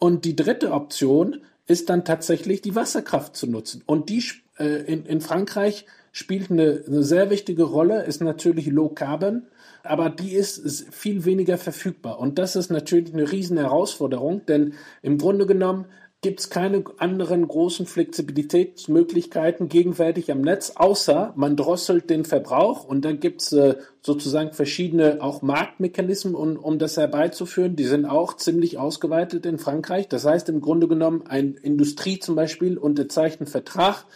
[0.00, 3.82] Und die dritte Option ist dann tatsächlich die Wasserkraft zu nutzen.
[3.86, 4.24] Und die
[4.58, 9.46] äh, in, in Frankreich spielt eine, eine sehr wichtige Rolle, ist natürlich Low Carbon,
[9.84, 12.18] aber die ist, viel weniger verfügbar.
[12.18, 15.86] Und das ist natürlich eine riesen Herausforderung, denn im Grunde genommen
[16.24, 23.04] gibt es keine anderen großen Flexibilitätsmöglichkeiten gegenwärtig am Netz, außer man drosselt den Verbrauch und
[23.04, 27.76] dann gibt es äh, sozusagen verschiedene auch Marktmechanismen, um, um das herbeizuführen.
[27.76, 30.08] Die sind auch ziemlich ausgeweitet in Frankreich.
[30.08, 34.06] Das heißt im Grunde genommen, ein Industrie zum Beispiel unterzeichnet einen Vertrag,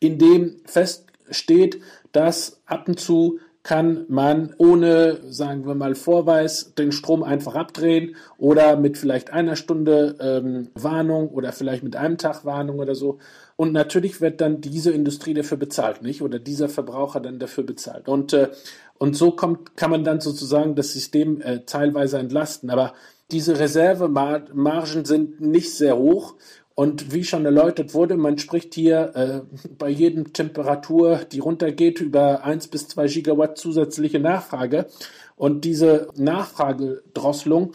[0.00, 6.90] in dem feststeht, dass ab und zu kann man ohne, sagen wir mal, Vorweis den
[6.90, 12.46] Strom einfach abdrehen oder mit vielleicht einer Stunde ähm, Warnung oder vielleicht mit einem Tag
[12.46, 13.18] Warnung oder so.
[13.56, 16.22] Und natürlich wird dann diese Industrie dafür bezahlt, nicht?
[16.22, 18.08] Oder dieser Verbraucher dann dafür bezahlt.
[18.08, 18.48] Und, äh,
[18.96, 22.70] und so kommt, kann man dann sozusagen das System äh, teilweise entlasten.
[22.70, 22.94] Aber
[23.30, 26.36] diese Reservemargen sind nicht sehr hoch
[26.78, 29.40] und wie schon erläutert wurde, man spricht hier äh,
[29.76, 34.86] bei jedem Temperatur, die runtergeht, über 1 bis 2 Gigawatt zusätzliche Nachfrage.
[35.34, 37.72] Und diese Nachfragedrosselung,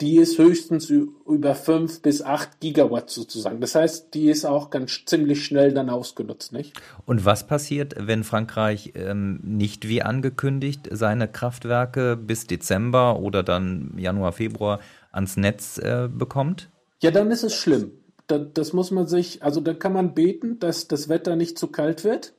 [0.00, 3.60] die ist höchstens über 5 bis 8 Gigawatt sozusagen.
[3.60, 6.74] Das heißt, die ist auch ganz ziemlich schnell dann ausgenutzt, nicht?
[7.06, 13.94] Und was passiert, wenn Frankreich ähm, nicht wie angekündigt seine Kraftwerke bis Dezember oder dann
[13.98, 14.78] Januar, Februar
[15.10, 16.70] ans Netz äh, bekommt?
[17.02, 17.90] Ja, dann ist es schlimm
[18.26, 21.68] da, das muss man sich, also da kann man beten, dass das Wetter nicht zu
[21.68, 22.34] kalt wird.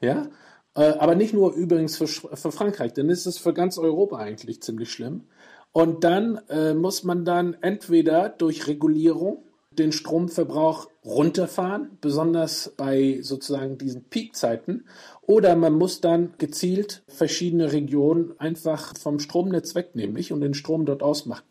[0.00, 0.28] Ja,
[0.74, 4.62] äh, aber nicht nur übrigens für, für Frankreich, denn ist es für ganz Europa eigentlich
[4.62, 5.24] ziemlich schlimm.
[5.72, 13.78] Und dann äh, muss man dann entweder durch Regulierung den Stromverbrauch runterfahren, besonders bei sozusagen
[13.78, 14.86] diesen Peakzeiten,
[15.22, 20.32] oder man muss dann gezielt verschiedene Regionen einfach vom Stromnetz wegnehmen nicht?
[20.32, 21.44] und den Strom dort ausmachen.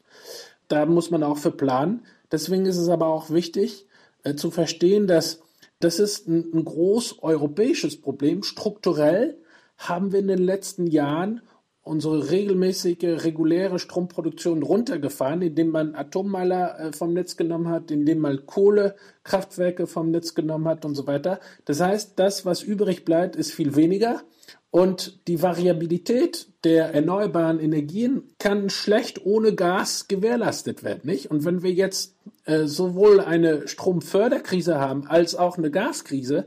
[0.68, 2.06] Da muss man auch für planen.
[2.32, 3.88] Deswegen ist es aber auch wichtig
[4.24, 5.42] äh, zu verstehen, dass
[5.80, 8.44] das ist ein, ein groß europäisches Problem.
[8.44, 9.38] Strukturell
[9.78, 11.42] haben wir in den letzten Jahren
[11.82, 18.46] unsere regelmäßige, reguläre Stromproduktion runtergefahren, indem man Atommeiler äh, vom Netz genommen hat, indem man
[18.46, 21.40] Kohlekraftwerke vom Netz genommen hat und so weiter.
[21.66, 24.22] Das heißt, das, was übrig bleibt, ist viel weniger.
[24.72, 31.32] Und die Variabilität der erneuerbaren Energien kann schlecht ohne Gas gewährleistet werden, nicht?
[31.32, 36.46] Und wenn wir jetzt äh, sowohl eine Stromförderkrise haben als auch eine Gaskrise,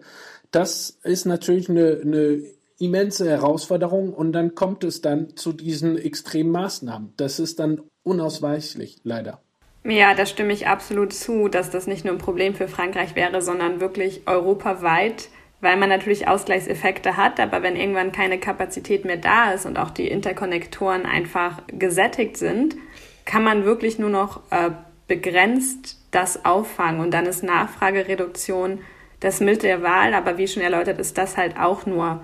[0.52, 2.42] das ist natürlich eine, eine
[2.78, 7.14] immense Herausforderung und dann kommt es dann zu diesen extremen Maßnahmen.
[7.16, 9.40] Das ist dann unausweichlich, leider.
[9.84, 13.42] Ja, da stimme ich absolut zu, dass das nicht nur ein Problem für Frankreich wäre,
[13.42, 15.28] sondern wirklich europaweit
[15.62, 19.90] weil man natürlich Ausgleichseffekte hat, aber wenn irgendwann keine Kapazität mehr da ist und auch
[19.90, 22.76] die Interkonnektoren einfach gesättigt sind,
[23.24, 24.70] kann man wirklich nur noch äh,
[25.06, 27.00] begrenzt das auffangen.
[27.00, 28.80] Und dann ist Nachfragereduktion
[29.20, 32.22] das Mittel der Wahl, aber wie schon erläutert, ist das halt auch nur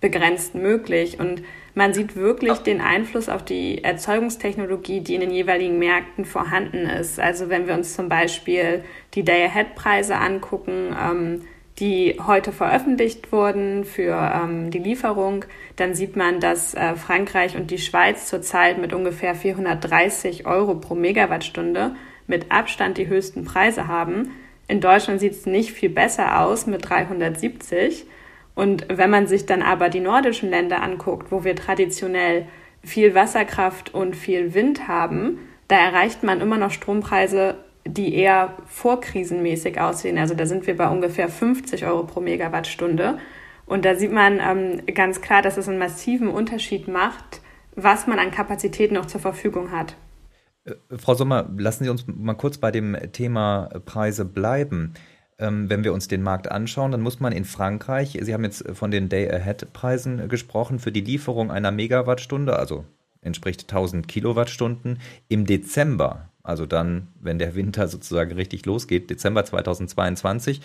[0.00, 1.20] begrenzt möglich.
[1.20, 1.42] Und
[1.74, 7.20] man sieht wirklich den Einfluss auf die Erzeugungstechnologie, die in den jeweiligen Märkten vorhanden ist.
[7.20, 8.82] Also wenn wir uns zum Beispiel
[9.12, 11.42] die Day-Ahead-Preise angucken, ähm,
[11.78, 15.44] die heute veröffentlicht wurden für ähm, die Lieferung,
[15.76, 20.94] dann sieht man, dass äh, Frankreich und die Schweiz zurzeit mit ungefähr 430 Euro pro
[20.94, 24.32] Megawattstunde mit Abstand die höchsten Preise haben.
[24.68, 28.06] In Deutschland sieht es nicht viel besser aus mit 370.
[28.54, 32.46] Und wenn man sich dann aber die nordischen Länder anguckt, wo wir traditionell
[32.84, 39.80] viel Wasserkraft und viel Wind haben, da erreicht man immer noch Strompreise die eher vorkrisenmäßig
[39.80, 40.18] aussehen.
[40.18, 43.18] Also da sind wir bei ungefähr 50 Euro pro Megawattstunde.
[43.66, 47.40] Und da sieht man ähm, ganz klar, dass es einen massiven Unterschied macht,
[47.74, 49.96] was man an Kapazität noch zur Verfügung hat.
[50.64, 54.94] Äh, Frau Sommer, lassen Sie uns mal kurz bei dem Thema Preise bleiben.
[55.38, 58.64] Ähm, wenn wir uns den Markt anschauen, dann muss man in Frankreich, Sie haben jetzt
[58.74, 62.84] von den Day-Ahead-Preisen gesprochen, für die Lieferung einer Megawattstunde, also
[63.22, 70.60] entspricht 1000 Kilowattstunden, im Dezember also dann, wenn der Winter sozusagen richtig losgeht, Dezember 2022.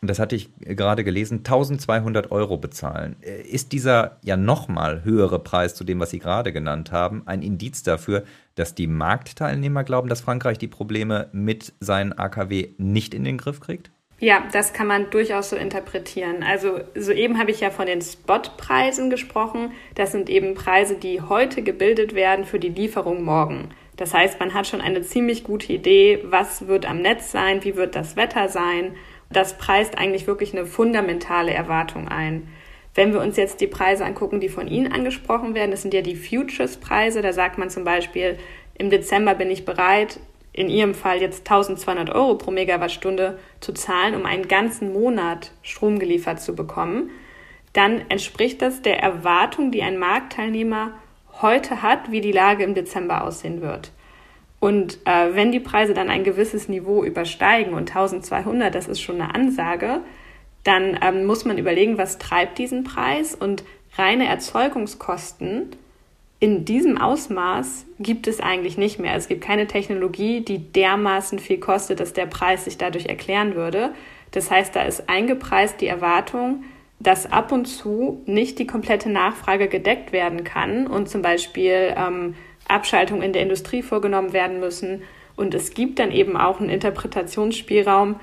[0.00, 3.16] Und das hatte ich gerade gelesen, 1200 Euro bezahlen.
[3.22, 7.40] Äh, ist dieser ja nochmal höhere Preis zu dem, was Sie gerade genannt haben, ein
[7.40, 13.24] Indiz dafür, dass die Marktteilnehmer glauben, dass Frankreich die Probleme mit seinen AKW nicht in
[13.24, 13.90] den Griff kriegt?
[14.20, 16.42] Ja, das kann man durchaus so interpretieren.
[16.42, 19.72] Also soeben habe ich ja von den Spotpreisen gesprochen.
[19.94, 23.70] Das sind eben Preise, die heute gebildet werden für die Lieferung morgen.
[23.96, 27.76] Das heißt, man hat schon eine ziemlich gute Idee, was wird am Netz sein, wie
[27.76, 28.96] wird das Wetter sein.
[29.30, 32.46] das preist eigentlich wirklich eine fundamentale Erwartung ein.
[32.94, 36.02] Wenn wir uns jetzt die Preise angucken, die von Ihnen angesprochen werden, das sind ja
[36.02, 37.22] die Futures-Preise.
[37.22, 38.38] Da sagt man zum Beispiel,
[38.78, 40.20] im Dezember bin ich bereit,
[40.52, 45.98] in Ihrem Fall jetzt 1200 Euro pro Megawattstunde zu zahlen, um einen ganzen Monat Strom
[45.98, 47.10] geliefert zu bekommen,
[47.72, 50.92] dann entspricht das der Erwartung, die ein Marktteilnehmer
[51.42, 53.92] heute hat, wie die Lage im Dezember aussehen wird.
[54.60, 59.20] Und äh, wenn die Preise dann ein gewisses Niveau übersteigen und 1200, das ist schon
[59.20, 60.00] eine Ansage,
[60.62, 63.64] dann ähm, muss man überlegen, was treibt diesen Preis und
[63.96, 65.76] reine Erzeugungskosten
[66.44, 69.14] in diesem Ausmaß gibt es eigentlich nicht mehr.
[69.14, 73.94] Es gibt keine Technologie, die dermaßen viel kostet, dass der Preis sich dadurch erklären würde.
[74.32, 76.64] Das heißt, da ist eingepreist die Erwartung,
[77.04, 82.34] dass ab und zu nicht die komplette Nachfrage gedeckt werden kann und zum Beispiel ähm,
[82.66, 85.02] Abschaltungen in der Industrie vorgenommen werden müssen.
[85.36, 88.16] Und es gibt dann eben auch einen Interpretationsspielraum,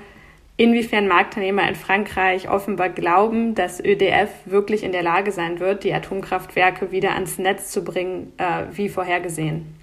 [0.56, 5.94] inwiefern Marktteilnehmer in Frankreich offenbar glauben, dass ÖDF wirklich in der Lage sein wird, die
[5.94, 9.76] Atomkraftwerke wieder ans Netz zu bringen, äh, wie vorhergesehen.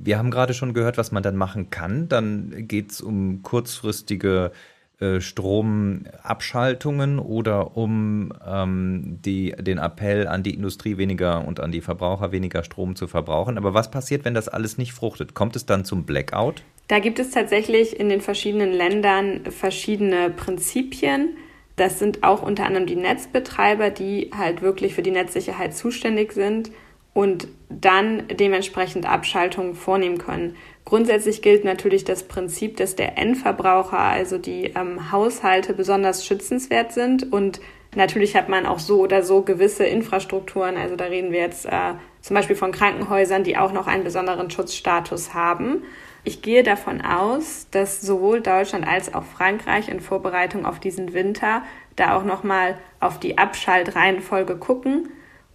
[0.00, 2.08] Wir haben gerade schon gehört, was man dann machen kann.
[2.08, 10.54] Dann geht es um kurzfristige äh, Stromabschaltungen oder um ähm, die, den Appell an die
[10.54, 13.58] Industrie weniger und an die Verbraucher weniger Strom zu verbrauchen.
[13.58, 15.34] Aber was passiert, wenn das alles nicht fruchtet?
[15.34, 16.64] Kommt es dann zum Blackout?
[16.88, 21.36] Da gibt es tatsächlich in den verschiedenen Ländern verschiedene Prinzipien.
[21.76, 26.72] Das sind auch unter anderem die Netzbetreiber, die halt wirklich für die Netzsicherheit zuständig sind
[27.14, 30.56] und dann dementsprechend Abschaltungen vornehmen können.
[30.88, 37.30] Grundsätzlich gilt natürlich das Prinzip, dass der Endverbraucher, also die ähm, Haushalte, besonders schützenswert sind.
[37.30, 37.60] Und
[37.94, 40.78] natürlich hat man auch so oder so gewisse Infrastrukturen.
[40.78, 44.50] Also da reden wir jetzt äh, zum Beispiel von Krankenhäusern, die auch noch einen besonderen
[44.50, 45.82] Schutzstatus haben.
[46.24, 51.64] Ich gehe davon aus, dass sowohl Deutschland als auch Frankreich in Vorbereitung auf diesen Winter
[51.96, 55.10] da auch nochmal auf die Abschaltreihenfolge gucken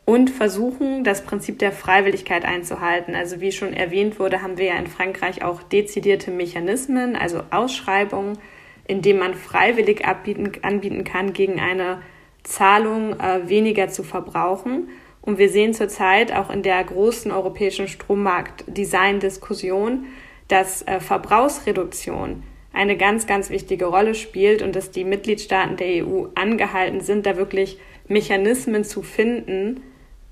[0.06, 3.16] und versuchen, das Prinzip der Freiwilligkeit einzuhalten.
[3.16, 8.38] Also wie schon erwähnt wurde, haben wir ja in Frankreich auch dezidierte Mechanismen, also Ausschreibungen,
[8.86, 12.02] in denen man freiwillig anbieten, anbieten kann, gegen eine
[12.44, 14.90] Zahlung äh, weniger zu verbrauchen.
[15.22, 20.08] Und wir sehen zurzeit auch in der großen europäischen Strommarkt-Design-Diskussion,
[20.50, 26.26] dass äh, Verbrauchsreduktion eine ganz, ganz wichtige Rolle spielt und dass die Mitgliedstaaten der EU
[26.36, 29.82] angehalten sind, da wirklich Mechanismen zu finden,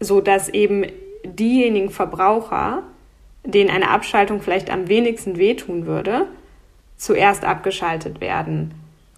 [0.01, 0.85] so dass eben
[1.23, 2.83] diejenigen Verbraucher,
[3.45, 6.27] denen eine Abschaltung vielleicht am wenigsten wehtun würde,
[6.97, 8.73] zuerst abgeschaltet werden.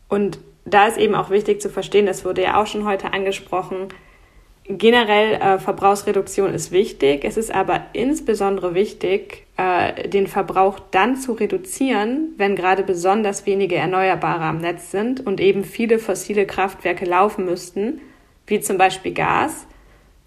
[0.10, 3.88] Und da ist eben auch wichtig zu verstehen, das wurde ja auch schon heute angesprochen,
[4.66, 7.26] generell äh, Verbrauchsreduktion ist wichtig.
[7.26, 13.76] Es ist aber insbesondere wichtig, äh, den Verbrauch dann zu reduzieren, wenn gerade besonders wenige
[13.76, 18.00] Erneuerbare am Netz sind und eben viele fossile Kraftwerke laufen müssten,
[18.48, 19.68] wie zum Beispiel Gas,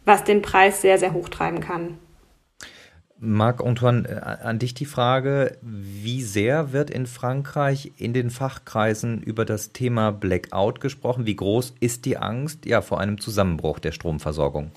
[0.06, 1.98] was den Preis sehr, sehr hoch treiben kann.
[3.18, 9.44] Marc-Antoine, äh, an dich die Frage, wie sehr wird in Frankreich in den Fachkreisen über
[9.44, 11.26] das Thema Blackout gesprochen?
[11.26, 14.70] Wie groß ist die Angst ja, vor einem Zusammenbruch der Stromversorgung?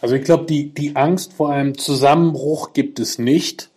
[0.00, 3.69] Also ich glaube, die, die Angst vor einem Zusammenbruch gibt es nicht.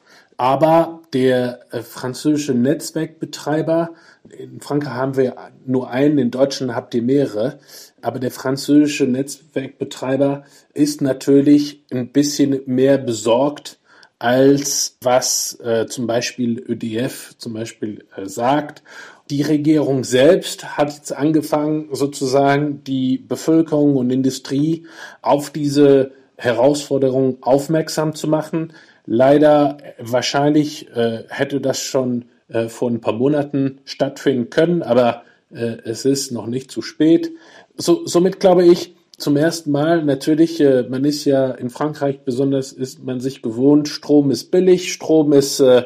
[0.44, 3.92] Aber der äh, französische Netzwerkbetreiber,
[4.38, 7.60] in Frankreich haben wir nur einen, in Deutschland habt ihr mehrere,
[8.02, 13.80] aber der französische Netzwerkbetreiber ist natürlich ein bisschen mehr besorgt,
[14.20, 18.84] als was äh, zum Beispiel ÖDF zum Beispiel äh, sagt.
[19.30, 24.88] Die Regierung selbst hat jetzt angefangen, sozusagen die Bevölkerung und Industrie
[25.22, 28.74] auf diese Herausforderung aufmerksam zu machen.
[29.06, 35.24] Leider äh, wahrscheinlich äh, hätte das schon äh, vor ein paar Monaten stattfinden können, aber
[35.52, 37.32] äh, es ist noch nicht zu spät.
[37.76, 42.72] So, somit glaube ich, zum ersten Mal natürlich, äh, man ist ja in Frankreich besonders,
[42.72, 45.84] ist man sich gewohnt, Strom ist billig, Strom ist äh,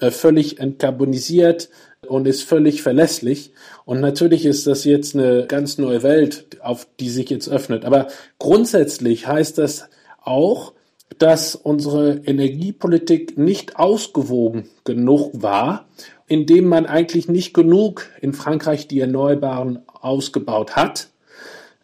[0.00, 1.68] äh, völlig entkarbonisiert
[2.06, 3.52] und ist völlig verlässlich.
[3.84, 7.84] Und natürlich ist das jetzt eine ganz neue Welt, auf die sich jetzt öffnet.
[7.84, 9.88] Aber grundsätzlich heißt das
[10.22, 10.72] auch,
[11.16, 15.86] dass unsere Energiepolitik nicht ausgewogen genug war,
[16.26, 21.08] indem man eigentlich nicht genug in Frankreich die Erneuerbaren ausgebaut hat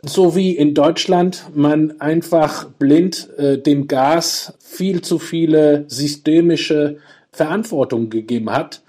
[0.07, 6.99] so wie in Deutschland man einfach blind äh, dem Gas viel zu viele systemische
[7.33, 8.83] Verantwortung gegeben hat,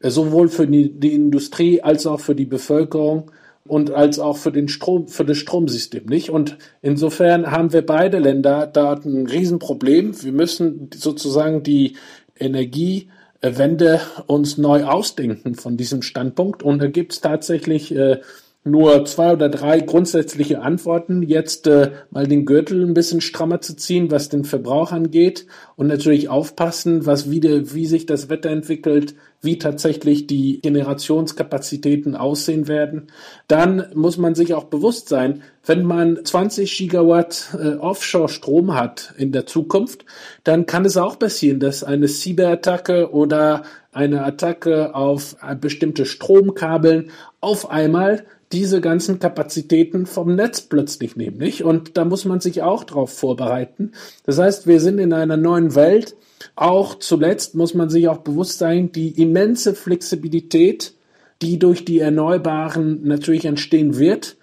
[0.00, 3.30] äh, sowohl für die, die, Industrie als auch für die Bevölkerung
[3.66, 6.30] und als auch für den Strom, für das Stromsystem, nicht?
[6.30, 10.22] Und insofern haben wir beide Länder da ein Riesenproblem.
[10.22, 11.96] Wir müssen sozusagen die
[12.38, 13.08] Energie
[13.42, 16.62] Wende uns neu ausdenken von diesem Standpunkt.
[16.62, 18.20] Und da gibt es tatsächlich äh,
[18.64, 21.22] nur zwei oder drei grundsätzliche Antworten.
[21.22, 25.88] Jetzt äh, mal den Gürtel ein bisschen strammer zu ziehen, was den Verbrauch angeht und
[25.88, 33.08] natürlich aufpassen, was wieder, wie sich das Wetter entwickelt, wie tatsächlich die Generationskapazitäten aussehen werden.
[33.48, 39.32] Dann muss man sich auch bewusst sein, wenn man 20 Gigawatt äh, Offshore-Strom hat in
[39.32, 40.04] der Zukunft,
[40.44, 47.10] dann kann es auch passieren, dass eine Cyberattacke oder eine Attacke auf bestimmte Stromkabeln
[47.40, 51.64] auf einmal diese ganzen Kapazitäten vom Netz plötzlich nicht?
[51.64, 53.92] Und da muss man sich auch darauf vorbereiten.
[54.24, 56.14] Das heißt, wir sind in einer neuen Welt.
[56.54, 60.94] Auch zuletzt muss man sich auch bewusst sein, die immense Flexibilität,
[61.40, 64.36] die durch die Erneuerbaren natürlich entstehen wird,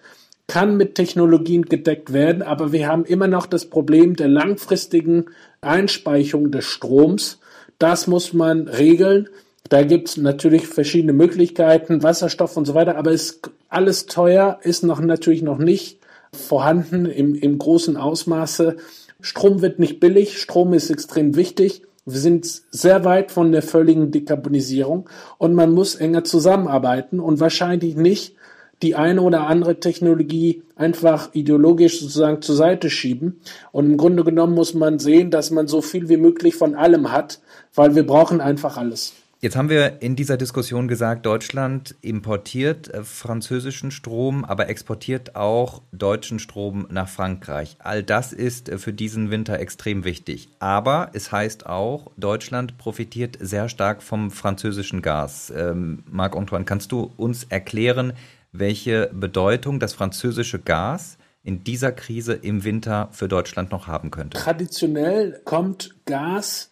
[0.47, 5.25] kann mit Technologien gedeckt werden, aber wir haben immer noch das Problem der langfristigen
[5.61, 7.39] Einspeicherung des Stroms.
[7.77, 9.29] Das muss man regeln.
[9.69, 14.83] Da gibt es natürlich verschiedene Möglichkeiten, Wasserstoff und so weiter, aber ist alles teuer, ist
[14.83, 15.99] noch natürlich noch nicht
[16.33, 18.77] vorhanden im, im großen Ausmaße.
[19.21, 21.83] Strom wird nicht billig, Strom ist extrem wichtig.
[22.05, 25.07] Wir sind sehr weit von der völligen Dekarbonisierung
[25.37, 28.35] und man muss enger zusammenarbeiten und wahrscheinlich nicht
[28.81, 33.41] die eine oder andere Technologie einfach ideologisch sozusagen zur Seite schieben.
[33.71, 37.11] Und im Grunde genommen muss man sehen, dass man so viel wie möglich von allem
[37.11, 37.39] hat,
[37.75, 39.13] weil wir brauchen einfach alles.
[39.41, 45.81] Jetzt haben wir in dieser Diskussion gesagt, Deutschland importiert äh, französischen Strom, aber exportiert auch
[45.93, 47.77] deutschen Strom nach Frankreich.
[47.79, 50.49] All das ist äh, für diesen Winter extrem wichtig.
[50.59, 55.53] Aber es heißt auch, Deutschland profitiert sehr stark vom französischen Gas.
[55.55, 58.11] Ähm, Marc-Antoine, kannst du uns erklären,
[58.51, 64.37] welche Bedeutung das französische Gas in dieser Krise im Winter für Deutschland noch haben könnte?
[64.37, 66.68] Traditionell kommt Gas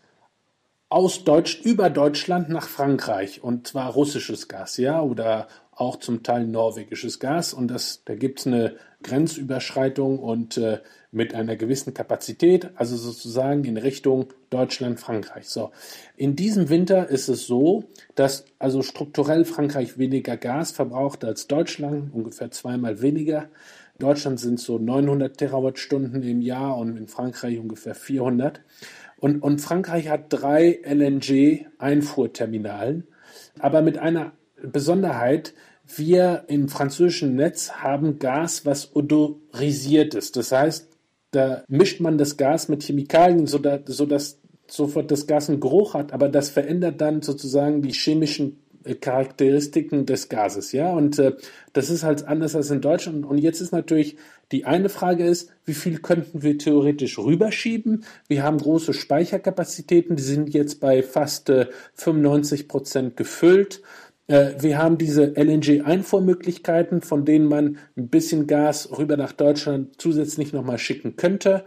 [0.89, 6.47] aus Deutsch, über Deutschland nach Frankreich und zwar russisches Gas, ja, oder auch zum Teil
[6.47, 10.79] norwegisches Gas und das, da gibt es eine Grenzüberschreitung und äh,
[11.11, 15.47] mit einer gewissen Kapazität, also sozusagen in Richtung Deutschland, Frankreich.
[15.47, 15.71] So,
[16.15, 17.85] in diesem Winter ist es so,
[18.15, 23.49] dass also strukturell Frankreich weniger Gas verbraucht als Deutschland, ungefähr zweimal weniger.
[23.99, 28.61] Deutschland sind so 900 Terawattstunden im Jahr und in Frankreich ungefähr 400.
[29.19, 33.07] Und, und Frankreich hat drei LNG-Einfuhrterminalen,
[33.59, 35.55] aber mit einer Besonderheit,
[35.95, 40.35] wir im französischen Netz haben Gas, was odorisiert ist.
[40.35, 40.89] Das heißt,
[41.31, 46.29] da mischt man das Gas mit Chemikalien, sodass, sofort das Gas einen Geruch hat, aber
[46.29, 50.91] das verändert dann sozusagen die chemischen äh, Charakteristiken des Gases, ja.
[50.91, 51.35] Und äh,
[51.73, 53.25] das ist halt anders als in Deutschland.
[53.25, 54.17] Und jetzt ist natürlich
[54.51, 58.05] die eine Frage ist, wie viel könnten wir theoretisch rüberschieben?
[58.27, 63.81] Wir haben große Speicherkapazitäten, die sind jetzt bei fast äh, 95 Prozent gefüllt.
[64.27, 70.53] Äh, wir haben diese LNG-Einfuhrmöglichkeiten, von denen man ein bisschen Gas rüber nach Deutschland zusätzlich
[70.53, 71.65] nochmal schicken könnte.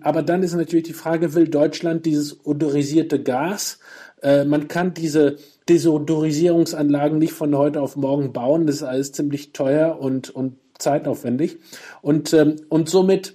[0.00, 3.78] Aber dann ist natürlich die Frage, will Deutschland dieses odorisierte Gas?
[4.22, 5.36] Äh, man kann diese
[5.68, 8.66] Desodorisierungsanlagen nicht von heute auf morgen bauen.
[8.66, 11.58] Das ist alles ziemlich teuer und, und zeitaufwendig.
[12.02, 13.34] Und, ähm, und somit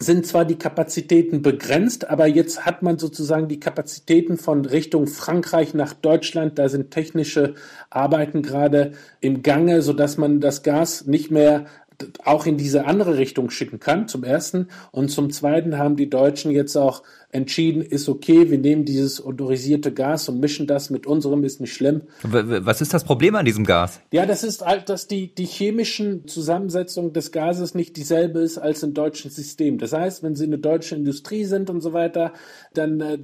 [0.00, 5.74] sind zwar die Kapazitäten begrenzt, aber jetzt hat man sozusagen die Kapazitäten von Richtung Frankreich
[5.74, 6.58] nach Deutschland.
[6.58, 7.54] Da sind technische
[7.90, 11.66] Arbeiten gerade im Gange, so dass man das Gas nicht mehr
[12.24, 14.68] auch in diese andere Richtung schicken kann, zum ersten.
[14.92, 19.92] Und zum zweiten haben die Deutschen jetzt auch entschieden, ist okay, wir nehmen dieses odorisierte
[19.92, 22.02] Gas und mischen das mit unserem, ist nicht schlimm.
[22.22, 24.00] Was ist das Problem an diesem Gas?
[24.12, 28.82] Ja, das ist halt, dass die, die chemischen Zusammensetzung des Gases nicht dieselbe ist als
[28.82, 29.78] im deutschen System.
[29.78, 32.32] Das heißt, wenn Sie eine deutsche Industrie sind und so weiter,
[32.72, 33.18] dann äh,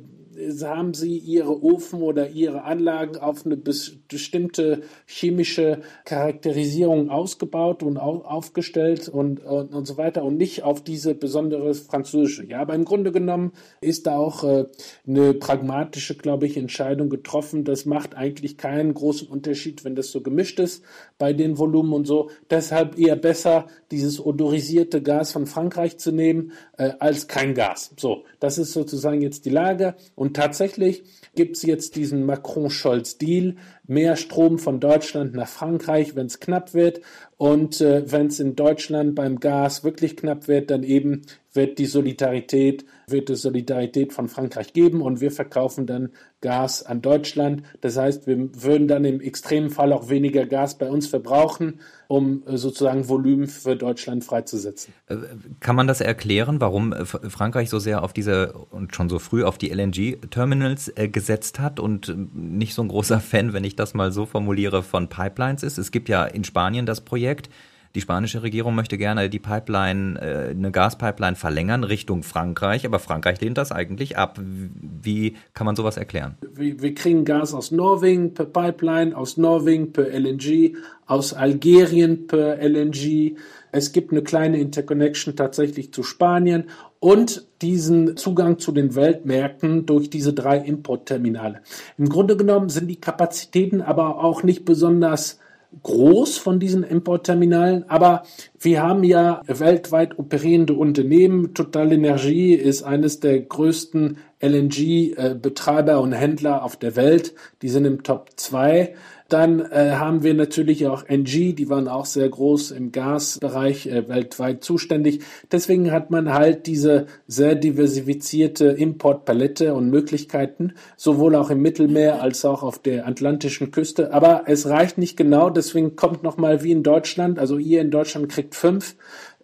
[0.63, 9.09] haben sie ihre Ofen oder ihre Anlagen auf eine bestimmte chemische Charakterisierung ausgebaut und aufgestellt
[9.09, 12.47] und, und, und so weiter und nicht auf diese besondere französische.
[12.47, 14.67] Ja, aber im Grunde genommen ist da auch äh,
[15.07, 17.65] eine pragmatische, glaube ich, Entscheidung getroffen.
[17.65, 20.83] Das macht eigentlich keinen großen Unterschied, wenn das so gemischt ist
[21.19, 22.31] bei den Volumen und so.
[22.51, 27.93] Deshalb eher besser, dieses odorisierte Gas von Frankreich zu nehmen, äh, als kein Gas.
[27.99, 29.95] So, das ist sozusagen jetzt die Lage.
[30.15, 31.03] Und tatsächlich
[31.35, 33.57] gibt es jetzt diesen Macron-Scholz-Deal.
[33.87, 37.01] mehr Strom von Deutschland nach Frankreich, wenn es knapp wird.
[37.37, 41.23] Und äh, wenn es in Deutschland beim Gas wirklich knapp wird, dann eben
[41.53, 47.01] wird die Solidarität, wird es Solidarität von Frankreich geben und wir verkaufen dann Gas an
[47.01, 47.63] Deutschland.
[47.81, 52.43] Das heißt, wir würden dann im extremen Fall auch weniger Gas bei uns verbrauchen, um
[52.47, 54.93] äh, sozusagen Volumen für Deutschland freizusetzen.
[55.07, 55.17] Äh,
[55.61, 59.43] kann man das erklären, warum äh, Frankreich so sehr auf diese und schon so früh
[59.43, 64.13] auf die LNG-Terminals gesetzt hat und nicht so ein großer Fan, wenn ich das mal
[64.13, 65.79] so formuliere, von Pipelines ist?
[65.79, 67.49] Es gibt ja in Spanien das Projekt,
[67.95, 73.41] die spanische Regierung möchte gerne die Pipeline, äh, eine Gaspipeline verlängern Richtung Frankreich, aber Frankreich
[73.41, 74.41] lehnt das eigentlich ab.
[74.41, 76.37] Wie kann man sowas erklären?
[76.55, 80.77] Wir, wir kriegen Gas aus Norwegen per Pipeline, aus Norwegen per LNG,
[81.07, 83.37] aus Algerien per LNG.
[83.71, 86.65] Es gibt eine kleine Interconnection tatsächlich zu Spanien
[86.99, 91.61] und diesen Zugang zu den Weltmärkten durch diese drei Importterminale.
[91.97, 95.39] Im Grunde genommen sind die Kapazitäten aber auch nicht besonders
[95.83, 98.23] groß von diesen Importterminalen, aber
[98.59, 101.55] wir haben ja weltweit operierende Unternehmen.
[101.55, 107.35] Total Energie ist eines der größten LNG-Betreiber und Händler auf der Welt.
[107.63, 108.95] Die sind im Top 2.
[109.29, 114.07] Dann äh, haben wir natürlich auch NG, die waren auch sehr groß im Gasbereich äh,
[114.07, 115.21] weltweit zuständig.
[115.51, 122.45] Deswegen hat man halt diese sehr diversifizierte Importpalette und Möglichkeiten, sowohl auch im Mittelmeer als
[122.45, 124.13] auch auf der atlantischen Küste.
[124.13, 128.29] Aber es reicht nicht genau, deswegen kommt nochmal wie in Deutschland, also ihr in Deutschland
[128.29, 128.95] kriegt fünf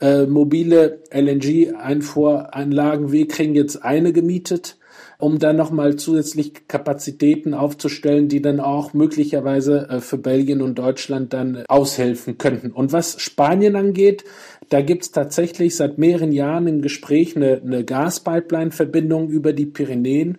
[0.00, 3.12] äh, mobile LNG-Einfuhranlagen.
[3.12, 4.76] Wir kriegen jetzt eine gemietet
[5.20, 11.32] um dann nochmal zusätzlich Kapazitäten aufzustellen, die dann auch möglicherweise äh, für Belgien und Deutschland
[11.32, 12.72] dann aushelfen könnten.
[12.72, 14.24] Und was Spanien angeht,
[14.68, 20.38] da gibt's tatsächlich seit mehreren Jahren im Gespräch eine, eine Gaspipeline-Verbindung über die Pyrenäen.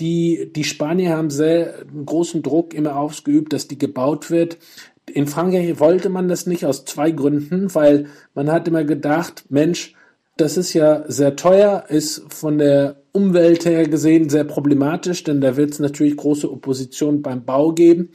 [0.00, 1.74] Die, die Spanier haben sehr
[2.06, 4.58] großen Druck immer ausgeübt, dass die gebaut wird.
[5.06, 9.94] In Frankreich wollte man das nicht aus zwei Gründen, weil man hat immer gedacht, Mensch,
[10.38, 15.56] das ist ja sehr teuer, ist von der Umwelt her gesehen sehr problematisch, denn da
[15.56, 18.10] wird es natürlich große Opposition beim Bau geben.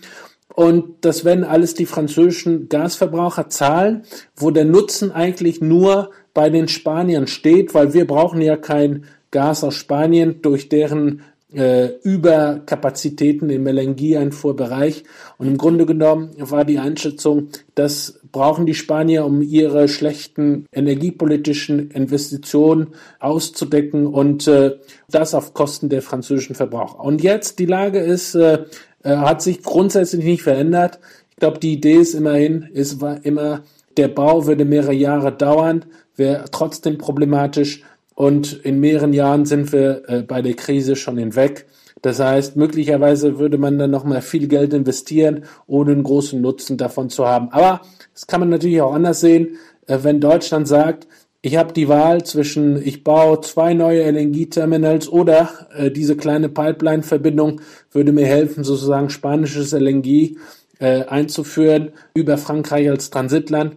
[0.55, 4.03] Und das werden alles die französischen Gasverbraucher zahlen,
[4.37, 9.65] wo der Nutzen eigentlich nur bei den Spaniern steht, weil wir brauchen ja kein Gas
[9.65, 11.23] aus Spanien durch deren
[11.53, 15.03] äh, Überkapazitäten im LNG-Einfuhrbereich.
[15.37, 21.91] Und im Grunde genommen war die Einschätzung, das brauchen die Spanier, um ihre schlechten energiepolitischen
[21.91, 22.89] Investitionen
[23.19, 24.77] auszudecken und äh,
[25.09, 26.99] das auf Kosten der französischen Verbraucher.
[26.99, 28.65] Und jetzt die Lage ist, äh,
[29.03, 30.99] äh hat sich grundsätzlich nicht verändert.
[31.31, 33.61] Ich glaube, die Idee ist immerhin, ist war immer,
[33.97, 35.85] der Bau würde mehrere Jahre dauern,
[36.15, 37.83] wäre trotzdem problematisch
[38.15, 41.65] und in mehreren Jahren sind wir äh, bei der Krise schon hinweg.
[42.01, 47.09] Das heißt, möglicherweise würde man dann nochmal viel Geld investieren, ohne einen großen Nutzen davon
[47.09, 47.49] zu haben.
[47.51, 47.81] Aber
[48.13, 49.57] das kann man natürlich auch anders sehen.
[49.87, 51.07] Äh, wenn Deutschland sagt,
[51.45, 57.59] ich habe die Wahl zwischen, ich baue zwei neue LNG-Terminals oder äh, diese kleine Pipeline-Verbindung
[57.91, 60.37] würde mir helfen, sozusagen spanisches LNG
[60.79, 63.75] äh, einzuführen über Frankreich als Transitland,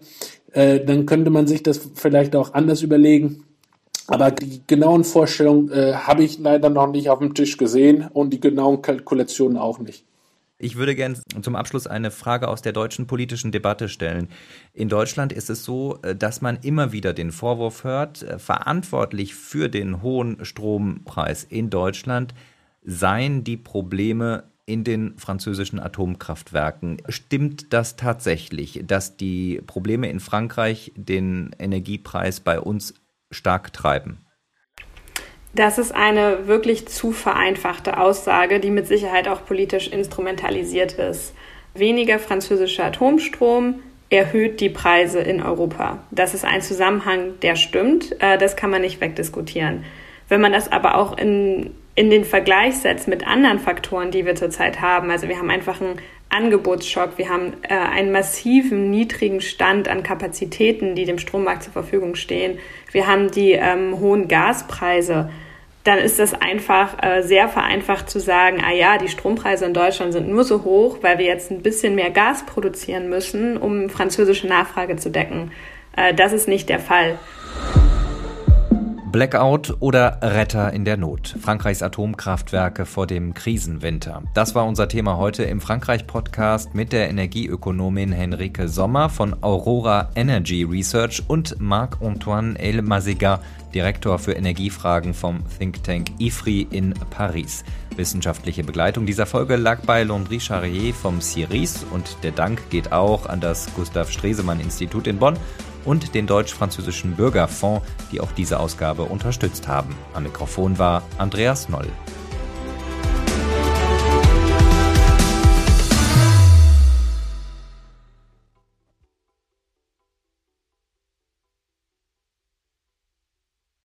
[0.53, 3.46] äh, dann könnte man sich das vielleicht auch anders überlegen.
[4.09, 8.31] Aber die genauen Vorstellungen äh, habe ich leider noch nicht auf dem Tisch gesehen und
[8.31, 10.05] die genauen Kalkulationen auch nicht.
[10.59, 14.29] Ich würde gerne zum Abschluss eine Frage aus der deutschen politischen Debatte stellen.
[14.73, 19.35] In Deutschland ist es so, äh, dass man immer wieder den Vorwurf hört, äh, verantwortlich
[19.35, 22.35] für den hohen Strompreis in Deutschland
[22.83, 27.03] seien die Probleme in den französischen Atomkraftwerken.
[27.09, 32.95] Stimmt das tatsächlich, dass die Probleme in Frankreich den Energiepreis bei uns
[33.31, 34.27] stark treiben?
[35.55, 41.35] Das ist eine wirklich zu vereinfachte Aussage, die mit Sicherheit auch politisch instrumentalisiert ist.
[41.73, 45.99] Weniger französischer Atomstrom erhöht die Preise in Europa.
[46.11, 48.21] Das ist ein Zusammenhang, der stimmt.
[48.21, 49.85] Äh, das kann man nicht wegdiskutieren.
[50.29, 54.35] Wenn man das aber auch in, in den Vergleich setzt mit anderen Faktoren, die wir
[54.35, 59.89] zurzeit haben, also wir haben einfach einen Angebotsschock, wir haben äh, einen massiven niedrigen Stand
[59.89, 62.59] an Kapazitäten, die dem Strommarkt zur Verfügung stehen,
[62.93, 65.31] wir haben die ähm, hohen Gaspreise,
[65.85, 70.13] dann ist das einfach äh, sehr vereinfacht zu sagen, ah ja, die Strompreise in Deutschland
[70.13, 74.49] sind nur so hoch, weil wir jetzt ein bisschen mehr Gas produzieren müssen, um französische
[74.49, 75.53] Nachfrage zu decken.
[75.97, 77.19] Äh, das ist nicht der Fall.
[79.17, 81.37] Blackout oder Retter in der Not.
[81.41, 84.23] Frankreichs Atomkraftwerke vor dem Krisenwinter.
[84.35, 90.65] Das war unser Thema heute im Frankreich-Podcast mit der Energieökonomin Henrike Sommer von Aurora Energy
[90.65, 93.41] Research und Marc-Antoine El Elmazega,
[93.75, 97.65] Direktor für Energiefragen vom Think Tank IFRI in Paris.
[97.97, 103.25] Wissenschaftliche Begleitung dieser Folge lag bei Landry Charrier vom CIRIS und der Dank geht auch
[103.25, 105.39] an das Gustav Stresemann Institut in Bonn
[105.87, 109.97] und den deutsch-französischen Bürgerfonds, die auch diese Ausgabe unterstützt haben.
[110.13, 111.89] Am Mikrofon war Andreas Noll.